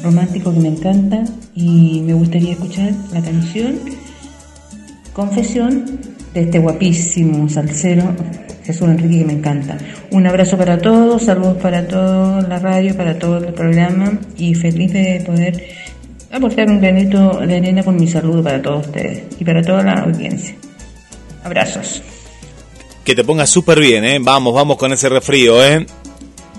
[0.00, 3.80] romántico que me encanta y me gustaría escuchar la canción
[5.12, 5.98] Confesión
[6.34, 8.14] de este guapísimo salsero
[8.62, 9.76] Jesús Enrique que me encanta.
[10.12, 14.92] Un abrazo para todos, saludos para toda la radio, para todo el programa y feliz
[14.92, 15.60] de poder
[16.30, 19.94] aportar un granito de arena con mi saludo para todos ustedes y para toda la
[19.94, 20.54] audiencia.
[21.44, 22.02] Abrazos.
[23.04, 24.18] Que te pongas súper bien, ¿eh?
[24.20, 25.86] Vamos, vamos con ese refrío, ¿eh?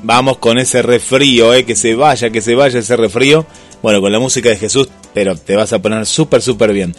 [0.03, 1.65] Vamos con ese refrío, ¿eh?
[1.65, 3.45] Que se vaya, que se vaya ese refrío.
[3.83, 6.95] Bueno, con la música de Jesús pero te vas a poner súper, súper bien.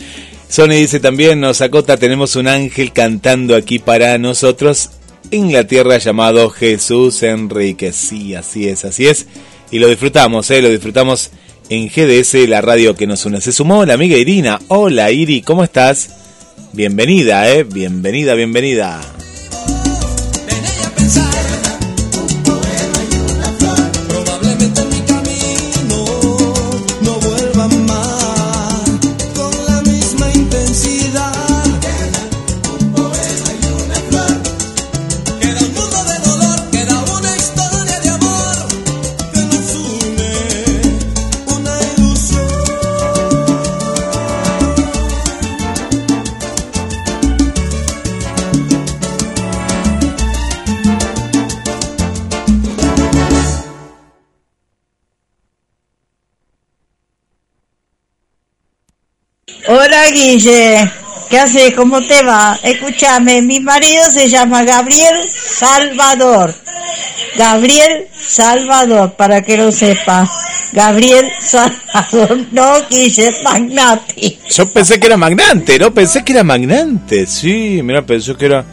[0.49, 4.91] Sony dice también, nos acota, tenemos un ángel cantando aquí para nosotros
[5.31, 7.93] en la tierra llamado Jesús Enrique.
[7.93, 9.27] Sí, así es, así es.
[9.71, 10.61] Y lo disfrutamos, ¿eh?
[10.61, 11.31] Lo disfrutamos
[11.71, 13.41] en GDS, la radio que nos une.
[13.41, 14.61] Se sumó la amiga Irina.
[14.69, 16.22] Hola Iri, ¿cómo estás?
[16.73, 17.65] Bienvenida, ¿eh?
[17.65, 19.01] Bienvenida, bienvenida.
[59.93, 60.91] Hola Guille,
[61.29, 61.75] ¿qué haces?
[61.75, 62.59] ¿Cómo te va?
[62.63, 66.55] Escúchame, mi marido se llama Gabriel Salvador.
[67.37, 70.27] Gabriel Salvador, para que lo sepa.
[70.73, 74.39] Gabriel Salvador, no Guille Magnati.
[74.49, 75.93] Yo pensé que era magnante, ¿no?
[75.93, 78.65] Pensé que era magnante, sí, mira, pensé que era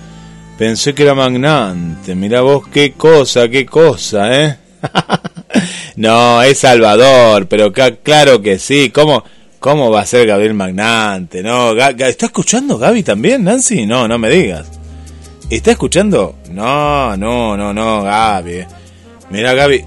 [0.58, 2.16] pensé que era magnante.
[2.16, 4.58] Mira vos qué cosa, qué cosa, ¿eh?
[5.98, 9.22] no, es Salvador, pero claro que sí, ¿cómo
[9.60, 11.44] cómo va a ser Gabriel Magnante?
[11.44, 13.86] No, Ga- ¿está escuchando Gaby también, Nancy?
[13.86, 14.68] No, no me digas.
[15.50, 16.36] ¿Está escuchando?
[16.52, 18.66] No, no, no, no, Gaby.
[19.32, 19.84] Mira, Gaby.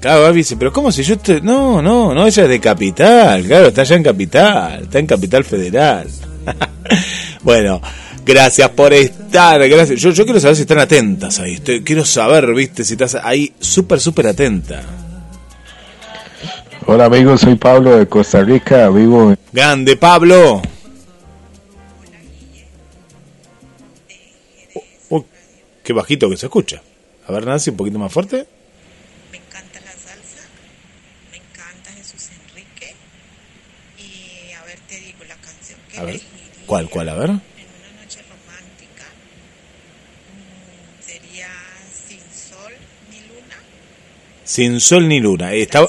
[0.00, 1.40] Claro, Gaby dice, pero ¿cómo si yo estoy...?
[1.40, 5.44] No, no, no, ella es de Capital, claro, está allá en Capital, está en Capital
[5.44, 6.06] Federal.
[7.42, 7.80] bueno,
[8.24, 10.00] gracias por estar, gracias.
[10.00, 13.52] Yo, yo quiero saber si están atentas ahí, estoy- quiero saber, viste, si estás ahí
[13.58, 14.82] súper, súper atenta.
[16.88, 19.38] Hola amigos, soy Pablo de Costa Rica, vivo en...
[19.52, 20.62] Grande, Pablo.
[24.72, 25.24] Oh, oh,
[25.82, 26.80] qué bajito que se escucha.
[27.26, 28.46] A ver, Nancy, un poquito más fuerte.
[29.32, 30.46] Me encanta la salsa,
[31.32, 32.94] me encanta Jesús Enrique
[33.98, 36.20] y a ver te digo la canción que A ver.
[36.66, 37.08] ¿Cuál, cuál?
[37.08, 37.30] A ver.
[37.30, 39.06] en una noche romántica
[40.30, 41.48] mm, sería
[41.92, 42.72] Sin Sol
[43.10, 43.56] ni Luna.
[44.44, 45.52] Sin sol ni luna.
[45.52, 45.88] Eh, Estaba...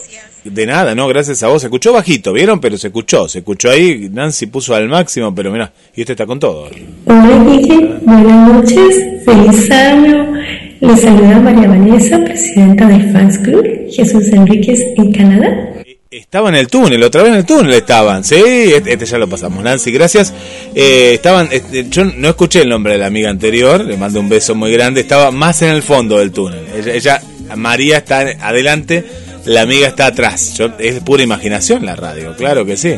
[0.51, 1.61] De nada, no, gracias a vos.
[1.61, 2.59] Se escuchó bajito, ¿vieron?
[2.59, 4.09] Pero se escuchó, se escuchó ahí.
[4.11, 6.69] Nancy puso al máximo, pero mira, y este está con todo.
[7.05, 10.33] Hola Guille, buenas noches, feliz año.
[10.79, 15.73] Le saluda María Vanessa, presidenta de Fans Club Jesús Enríquez en Canadá.
[16.09, 19.27] Estaba en el túnel, otra vez en el túnel estaban, sí, este, este ya lo
[19.27, 20.33] pasamos, Nancy, gracias.
[20.73, 24.29] Eh, estaban, este, yo no escuché el nombre de la amiga anterior, le mando un
[24.29, 26.61] beso muy grande, estaba más en el fondo del túnel.
[26.75, 27.21] Ella, ella-
[27.55, 29.03] María está adelante,
[29.47, 30.53] la amiga está atrás.
[30.57, 32.95] Yo, es pura imaginación la radio, claro que sí.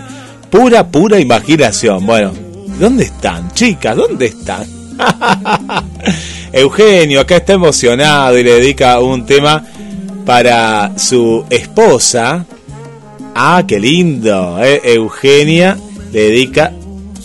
[0.50, 2.06] Pura, pura imaginación.
[2.06, 2.34] Bueno,
[2.80, 3.96] ¿dónde están, chicas?
[3.96, 4.68] ¿Dónde están?
[6.52, 9.64] Eugenio acá está emocionado y le dedica un tema
[10.26, 12.46] para su esposa.
[13.36, 14.58] Ah, qué lindo.
[14.62, 14.82] ¿eh?
[14.84, 15.78] Eugenia
[16.12, 16.74] le dedica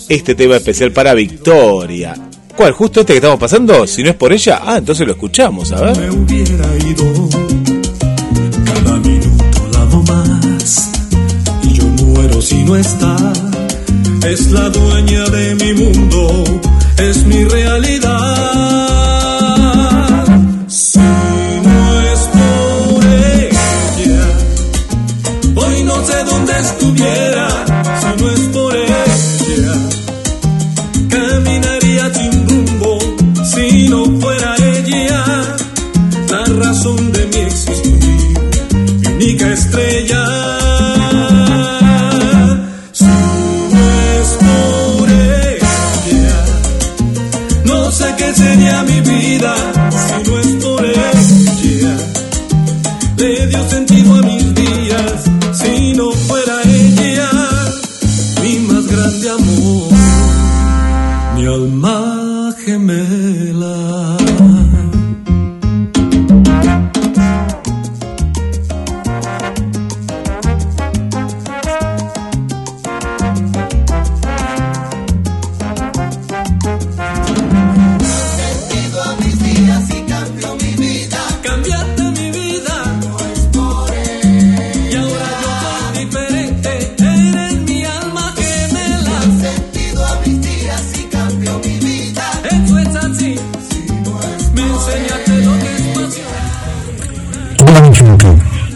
[0.09, 2.14] este tema especial para Victoria.
[2.55, 2.72] ¿Cuál?
[2.72, 3.87] ¿Justo este que estamos pasando?
[3.87, 5.97] Si no es por ella, ah, entonces lo escuchamos, a ver.
[5.99, 7.44] me hubiera ido.
[11.63, 13.17] Y yo muero si no está.
[14.27, 16.45] Es la dueña de mi mundo,
[16.99, 18.54] es mi realidad.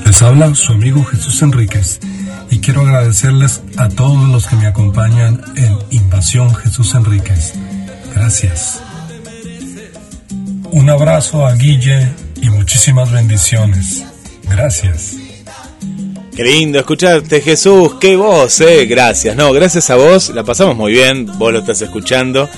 [0.05, 2.19] Les habla su amigo Jesús Enríquez y
[2.51, 7.55] y quiero agradecerles a todos los que me acompañan en Invasión Jesús Enríquez.
[8.15, 8.81] Gracias.
[10.71, 12.09] Un abrazo a Guille
[12.41, 14.05] y muchísimas bendiciones.
[14.49, 15.17] Gracias.
[16.35, 17.97] Qué lindo escucharte, Jesús.
[18.01, 18.87] Qué voz, eh.
[18.87, 19.37] Gracias.
[19.37, 20.31] No, gracias a vos.
[20.31, 21.27] La pasamos muy bien.
[21.39, 22.49] Vos lo estás escuchando.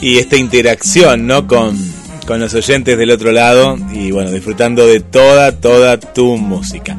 [0.00, 1.46] Y esta interacción, ¿no?
[1.46, 1.78] Con,
[2.24, 3.76] con los oyentes del otro lado.
[3.92, 6.96] Y bueno, disfrutando de toda, toda tu música.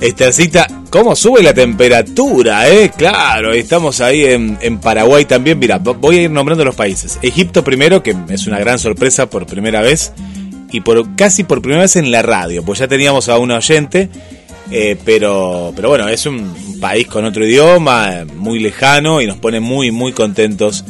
[0.00, 2.90] Estercita, ¿cómo sube la temperatura, eh?
[2.96, 5.58] Claro, estamos ahí en, Paraguay también.
[5.58, 7.18] Mira, voy a ir nombrando los países.
[7.20, 10.12] Egipto primero, que es una gran sorpresa por primera vez.
[10.72, 12.62] Y por casi por primera vez en la radio.
[12.64, 14.08] Pues ya teníamos a una oyente.
[14.70, 19.58] Eh, pero, pero bueno, es un país con otro idioma, muy lejano y nos pone
[19.58, 20.84] muy, muy contentos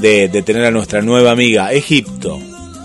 [0.00, 2.40] de tener a nuestra nueva amiga, Egipto.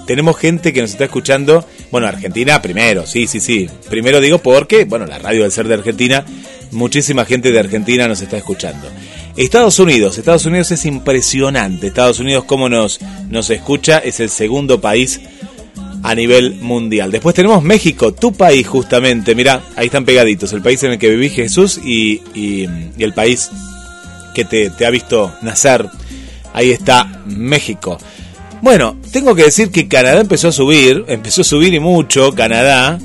[0.06, 3.68] Tenemos gente que nos está escuchando, bueno, Argentina primero, sí, sí, sí.
[3.90, 6.24] Primero digo porque, bueno, la radio del ser de Argentina,
[6.72, 8.88] muchísima gente de Argentina nos está escuchando.
[9.36, 11.88] Estados Unidos, Estados Unidos es impresionante.
[11.88, 15.20] Estados Unidos, como nos, nos escucha, es el segundo país
[16.04, 17.12] a nivel mundial.
[17.12, 21.10] Después tenemos México, tu país justamente, mira, ahí están pegaditos, el país en el que
[21.10, 23.50] viví Jesús y, y- y el país
[24.36, 25.88] que te, te ha visto nacer,
[26.54, 27.98] ahí está México.
[28.66, 32.98] Bueno, tengo que decir que Canadá empezó a subir, empezó a subir y mucho, Canadá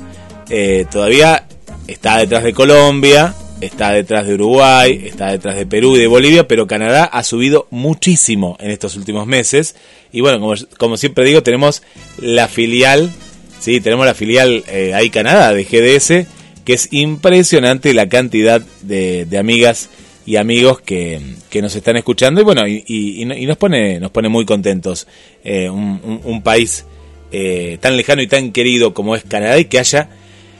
[0.49, 1.45] eh, todavía
[1.87, 6.47] está detrás de Colombia, está detrás de Uruguay, está detrás de Perú y de Bolivia,
[6.47, 9.75] pero Canadá ha subido muchísimo en estos últimos meses.
[10.11, 11.83] Y bueno, como, siempre digo, tenemos
[12.17, 13.11] la filial,
[13.59, 16.27] sí, tenemos la filial eh, ahí Canadá de GDS,
[16.65, 19.89] que es impresionante la cantidad de amigas
[20.25, 21.19] y amigos que,
[21.49, 24.29] que nos están escuchando y bueno, y, y- y no- y nos pone, nos pone
[24.29, 25.07] muy contentos
[25.43, 26.85] eh, un país
[27.31, 30.09] eh, tan lejano y tan querido como es Canadá y que haya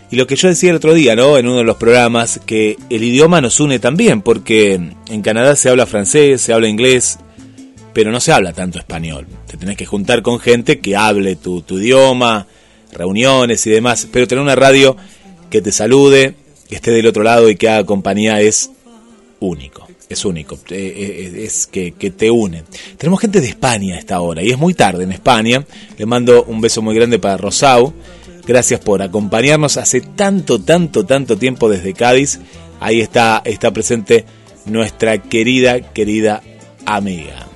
[0.10, 1.38] y lo que yo decía el otro día, ¿no?
[1.38, 5.70] En uno de los programas, que el idioma nos une también, porque en Canadá se
[5.70, 7.18] habla francés, se habla inglés,
[7.94, 9.26] pero no se habla tanto español.
[9.48, 12.46] Te tenés que juntar con gente que hable tu, tu idioma,
[12.92, 14.98] reuniones y demás, pero tener una radio
[15.50, 16.36] que te salude,
[16.68, 18.70] que esté del otro lado y que haga compañía es
[19.42, 19.88] único.
[20.08, 22.64] Es único, eh, eh, es que, que te une.
[22.98, 25.66] Tenemos gente de España a esta hora y es muy tarde en España.
[25.98, 27.94] Le mando un beso muy grande para Rosau.
[28.46, 32.40] Gracias por acompañarnos hace tanto, tanto, tanto tiempo desde Cádiz.
[32.80, 34.26] Ahí está, está presente
[34.66, 36.42] nuestra querida, querida
[36.86, 37.48] amiga.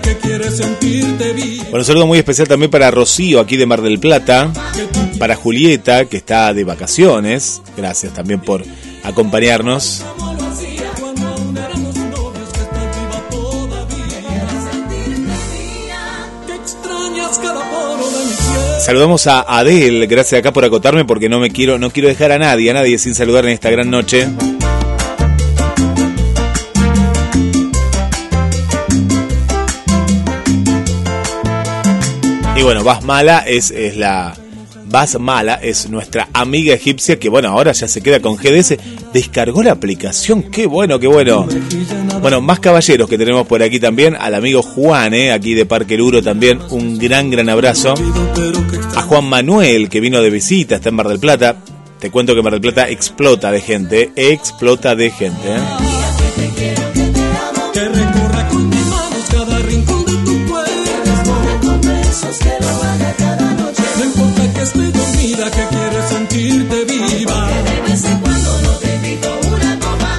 [0.00, 1.64] Que quieres sentirte viva.
[1.64, 4.50] Bueno, un saludo muy especial también para Rocío, aquí de Mar del Plata.
[5.18, 7.62] Para Julieta, que está de vacaciones.
[7.76, 8.64] Gracias también por
[9.02, 10.04] acompañarnos.
[18.86, 22.38] Saludamos a Adel, gracias acá por acotarme porque no me quiero, no quiero dejar a
[22.38, 24.28] nadie, a nadie sin saludar en esta gran noche.
[32.56, 34.34] Y bueno, Basmala es, es la.
[34.88, 38.76] Basmala es nuestra amiga egipcia que, bueno, ahora ya se queda con GDS.
[39.12, 41.46] Descargó la aplicación, qué bueno, qué bueno.
[42.22, 44.16] Bueno, más caballeros que tenemos por aquí también.
[44.18, 46.60] Al amigo Juan, eh, aquí de Parque Luro también.
[46.70, 47.94] Un gran, gran abrazo.
[48.94, 51.56] A Juan Manuel, que vino de visita, está en Mar del Plata.
[51.98, 55.48] Te cuento que Mar del Plata explota de gente, eh, explota de gente.
[55.48, 56.15] eh.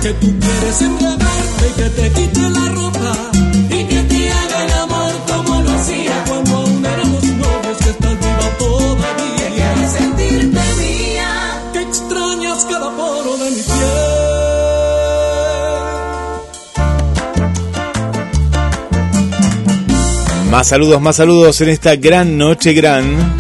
[0.08, 3.14] Que tú quieres embriagarte y que te quite la ropa.
[3.70, 6.24] Y que te haga el amor como lo hacía.
[6.30, 9.36] Cuando aún éramos novios, que estás viva todavía.
[9.36, 11.62] Que quieres sentirte mía.
[11.74, 13.76] Que extrañas cada poro de mi piel.
[20.50, 23.36] Más saludos, más saludos en esta gran noche gran.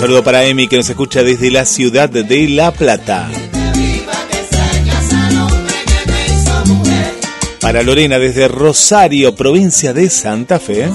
[0.00, 3.28] Saludo para Emi que nos escucha desde la ciudad de La Plata.
[7.60, 10.88] Para Lorena desde Rosario, provincia de Santa Fe.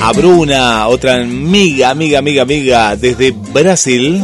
[0.00, 4.22] A Bruna, otra amiga, amiga, amiga, amiga desde Brasil.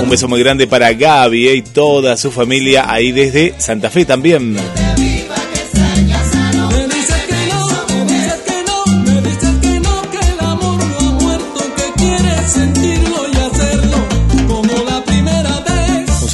[0.00, 4.56] Un beso muy grande para Gaby y toda su familia ahí desde Santa Fe también.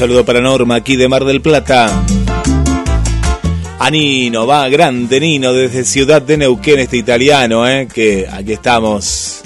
[0.07, 1.91] Saludo para Norma aquí de Mar del Plata.
[3.81, 7.89] A Nino, va, grande Nino, desde Ciudad de Neuquén, este italiano, ¿eh?
[7.93, 9.41] que aquí estamos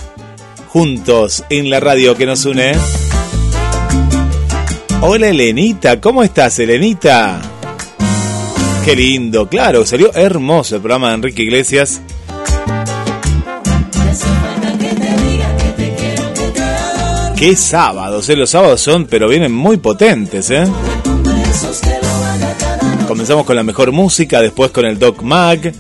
[0.69, 2.73] juntos en la radio que nos une.
[5.01, 7.41] Hola Elenita, ¿cómo estás Elenita?
[8.85, 12.03] Qué lindo, claro, salió hermoso el programa de Enrique Iglesias.
[17.41, 18.37] Qué sábados, ¿eh?
[18.37, 20.63] los sábados son, pero vienen muy potentes, ¿eh?
[23.09, 25.73] Comenzamos con la mejor música, después con el Doc Mag.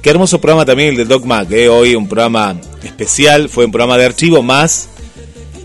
[0.00, 1.68] Qué hermoso programa también el de Doc Mag, ¿eh?
[1.68, 2.54] hoy un programa
[2.84, 4.90] especial, fue un programa de archivo más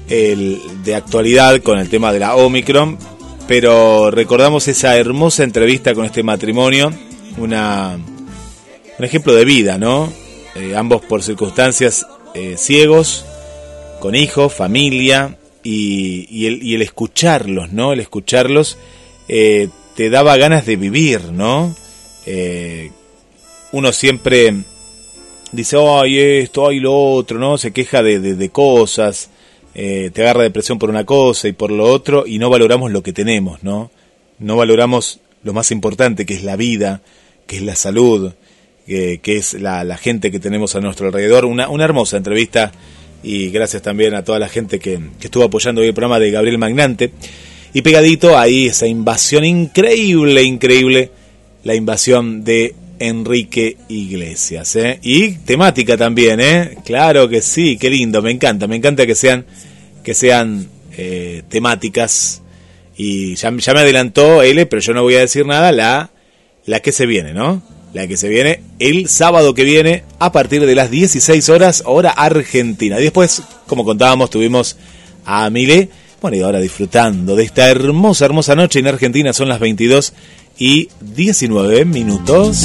[0.09, 2.97] el de actualidad con el tema de la Omicron,
[3.47, 6.91] pero recordamos esa hermosa entrevista con este matrimonio,
[7.37, 7.99] una,
[8.97, 10.11] un ejemplo de vida, ¿no?
[10.55, 13.23] Eh, ambos por circunstancias eh, ciegos,
[13.99, 17.93] con hijos, familia, y, y, el, y el escucharlos, ¿no?
[17.93, 18.77] El escucharlos
[19.27, 21.75] eh, te daba ganas de vivir, ¿no?
[22.25, 22.91] Eh,
[23.71, 24.53] uno siempre
[25.51, 27.57] dice, ay, esto, ay, lo otro, ¿no?
[27.57, 29.29] Se queja de, cosas,
[29.73, 33.01] eh, te agarra depresión por una cosa y por lo otro, y no valoramos lo
[33.01, 33.89] que tenemos, ¿no?
[34.39, 37.01] No valoramos lo más importante, que es la vida,
[37.47, 38.33] que es la salud,
[38.85, 41.45] que, que es la, la, gente que tenemos a nuestro alrededor.
[41.45, 42.71] Una, una hermosa entrevista
[43.23, 46.29] y gracias también a toda la gente que, que estuvo apoyando hoy el programa de
[46.29, 47.11] Gabriel Magnante.
[47.73, 51.09] Y pegadito ahí esa invasión increíble, increíble,
[51.63, 54.75] la invasión de Enrique Iglesias.
[54.75, 54.99] ¿eh?
[55.01, 56.77] Y temática también, ¿eh?
[56.85, 59.45] Claro que sí, qué lindo, me encanta, me encanta que sean,
[60.03, 60.67] que sean
[60.97, 62.41] eh, temáticas.
[62.95, 66.11] Y ya, ya me adelantó él, pero yo no voy a decir nada, la,
[66.65, 67.63] la que se viene, ¿no?
[67.93, 72.09] La que se viene el sábado que viene a partir de las 16 horas, hora
[72.09, 72.99] argentina.
[72.99, 74.75] Y después, como contábamos, tuvimos
[75.25, 75.89] a Mile,
[76.21, 80.13] bueno, y ahora disfrutando de esta hermosa, hermosa noche en Argentina, son las 22
[80.57, 82.57] y 19 minutos.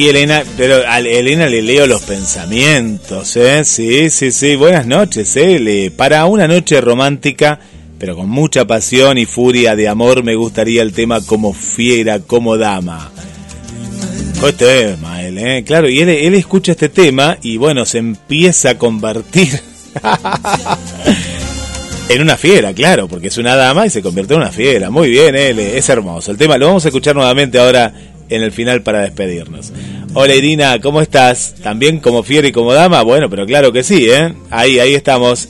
[0.00, 3.66] Y Elena, pero a Elena le leo los pensamientos, ¿eh?
[3.66, 4.56] Sí, sí, sí.
[4.56, 5.92] Buenas noches, ¿eh?
[5.94, 7.60] Para una noche romántica,
[7.98, 12.56] pero con mucha pasión y furia de amor, me gustaría el tema como fiera, como
[12.56, 13.10] dama.
[14.40, 15.64] Buen tema, él, ¿eh?
[15.66, 19.60] Claro, y él, él escucha este tema y bueno, se empieza a convertir
[22.08, 24.88] en una fiera, claro, porque es una dama y se convierte en una fiera.
[24.88, 26.30] Muy bien, él, es hermoso.
[26.30, 27.92] El tema lo vamos a escuchar nuevamente ahora
[28.30, 29.72] en el final para despedirnos.
[30.14, 31.54] Hola Irina, ¿cómo estás?
[31.62, 33.02] ¿También como fiera y como dama?
[33.02, 34.32] Bueno, pero claro que sí, ¿eh?
[34.50, 35.48] Ahí, ahí estamos.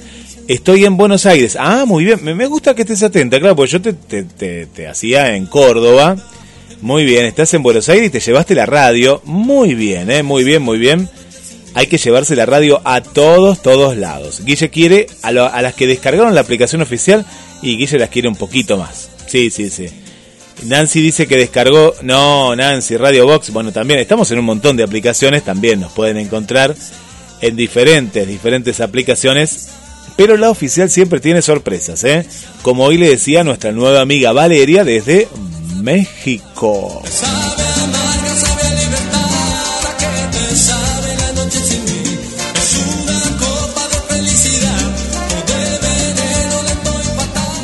[0.49, 1.57] Estoy en Buenos Aires.
[1.61, 2.23] Ah, muy bien.
[2.25, 6.17] Me, gusta que estés atenta, claro, porque yo te, te, te, te hacía en Córdoba.
[6.83, 9.23] Muy bien, estás en Buenos Aires y te llevaste la radio.
[9.25, 10.23] Muy bien, ¿eh?
[10.23, 11.09] Muy bien, muy bien.
[11.75, 14.43] Hay que llevarse la radio a todos, todos lados.
[14.45, 17.25] Guille quiere a, lo- a las que descargaron la aplicación oficial
[17.63, 19.09] y Guille las quiere un poquito más.
[19.29, 19.87] Sí, sí, sí.
[20.65, 24.85] Nancy dice que descargó, no, Nancy, Radio Box, bueno, también estamos en un montón de
[24.85, 26.75] aplicaciones, también nos pueden encontrar
[27.41, 29.69] en diferentes, diferentes aplicaciones,
[30.17, 32.27] pero la oficial siempre tiene sorpresas, ¿eh?
[32.63, 35.29] Como hoy le decía nuestra nueva amiga Valeria desde
[35.81, 37.03] México.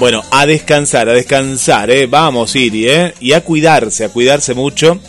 [0.07, 2.07] Bueno, a descansar, a descansar, ¿eh?
[2.07, 3.13] Vamos, Iri, ¿eh?
[3.19, 5.01] Y a cuidarse, a cuidarse mucho.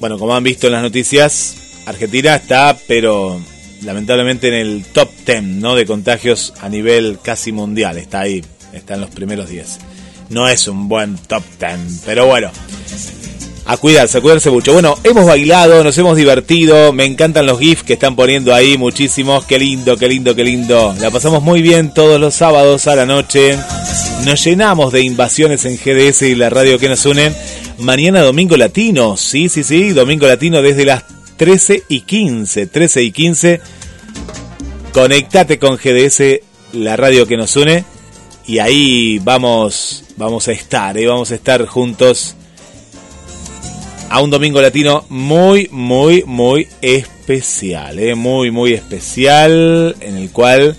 [0.00, 1.54] Bueno, como han visto en las noticias,
[1.86, 3.40] Argentina está, pero
[3.82, 5.76] lamentablemente en el top 10, ¿no?
[5.76, 7.96] De contagios a nivel casi mundial.
[7.96, 9.78] Está ahí, está en los primeros 10.
[10.30, 12.50] No es un buen top 10, pero bueno.
[13.66, 14.74] A cuidarse, a cuidarse mucho.
[14.74, 16.92] Bueno, hemos bailado, nos hemos divertido.
[16.92, 19.46] Me encantan los GIFs que están poniendo ahí, muchísimos.
[19.46, 20.94] Qué lindo, qué lindo, qué lindo.
[21.00, 23.56] La pasamos muy bien todos los sábados a la noche.
[24.26, 27.34] Nos llenamos de invasiones en GDS y la radio que nos unen.
[27.78, 29.16] Mañana Domingo Latino.
[29.16, 29.90] Sí, sí, sí.
[29.92, 31.04] Domingo Latino desde las
[31.38, 32.66] 13 y 15.
[32.66, 33.60] 13 y 15.
[34.92, 36.40] Conectate con GDS,
[36.74, 37.84] la radio que nos une.
[38.46, 41.06] Y ahí vamos, vamos a estar, ¿eh?
[41.06, 42.36] vamos a estar juntos
[44.08, 48.14] a un domingo latino muy, muy, muy especial, ¿eh?
[48.14, 50.76] muy, muy especial, en el cual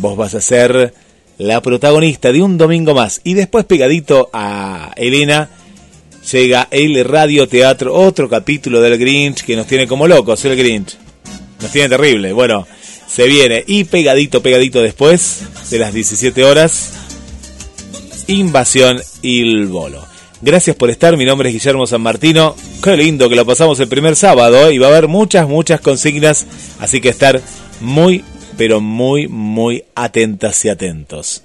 [0.00, 0.94] vos vas a ser
[1.38, 3.20] la protagonista de un domingo más.
[3.24, 5.50] Y después pegadito a Elena,
[6.32, 10.96] llega el Radio Teatro, otro capítulo del Grinch que nos tiene como locos, el Grinch.
[11.60, 12.32] Nos tiene terrible.
[12.32, 12.66] Bueno,
[13.08, 16.92] se viene y pegadito, pegadito después de las 17 horas,
[18.26, 20.07] Invasión Il Bolo.
[20.40, 22.54] Gracias por estar, mi nombre es Guillermo San Martino.
[22.82, 24.74] Qué lindo que lo pasamos el primer sábado ¿eh?
[24.74, 26.46] y va a haber muchas, muchas consignas,
[26.78, 27.40] así que estar
[27.80, 28.24] muy,
[28.56, 31.42] pero muy, muy atentas y atentos.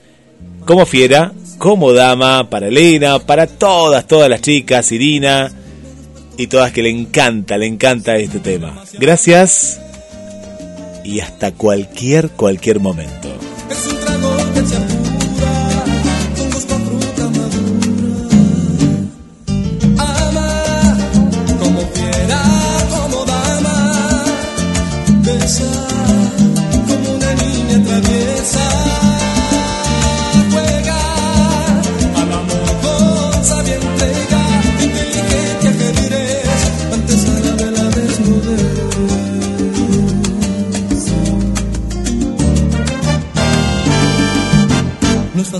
[0.66, 5.52] Como fiera, como dama, para Elena, para todas, todas las chicas, Irina
[6.38, 8.84] y todas que le encanta, le encanta este tema.
[9.00, 9.80] Gracias
[11.04, 13.30] y hasta cualquier, cualquier momento.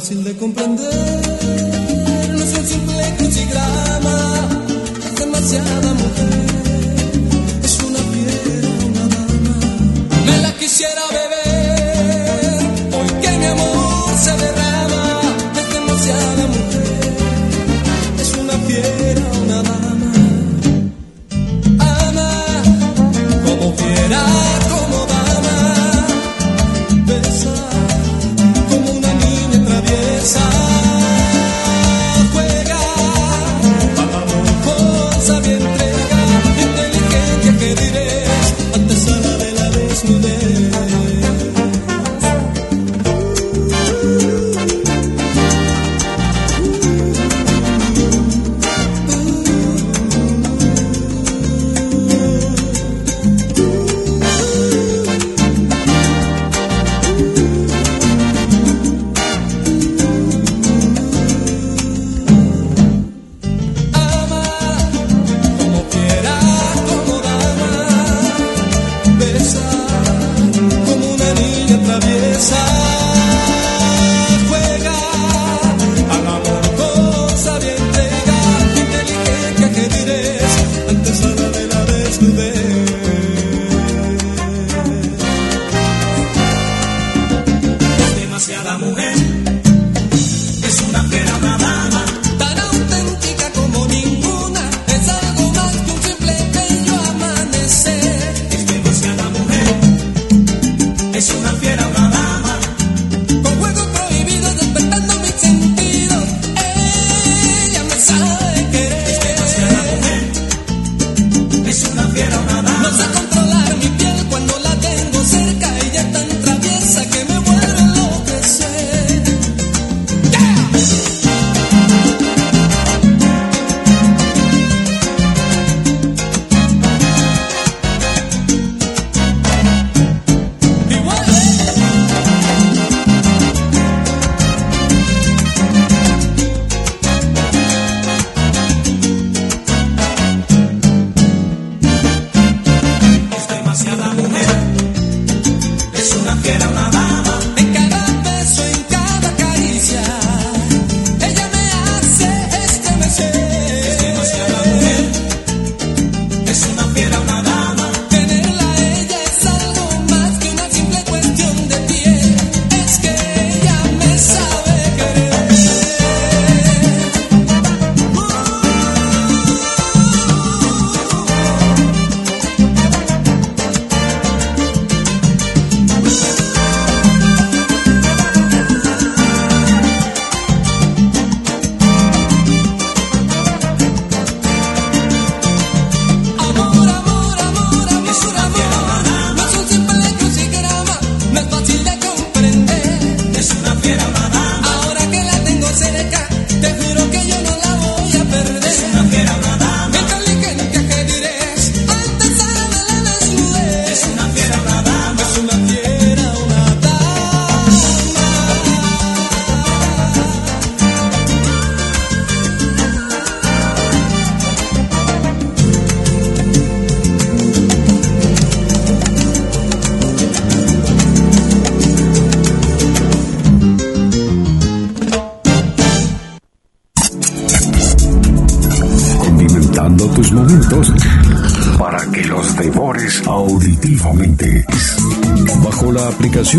[0.04, 1.23] Fácil de comprender,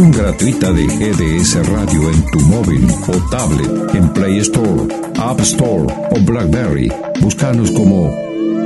[0.03, 4.89] gratuita de GDS Radio en tu móvil o tablet, en Play Store,
[5.19, 8.11] App Store o Blackberry, búscanos como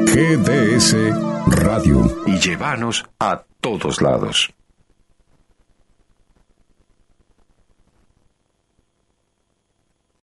[0.07, 0.97] GDS
[1.49, 4.58] Radio y llévanos a todos lados.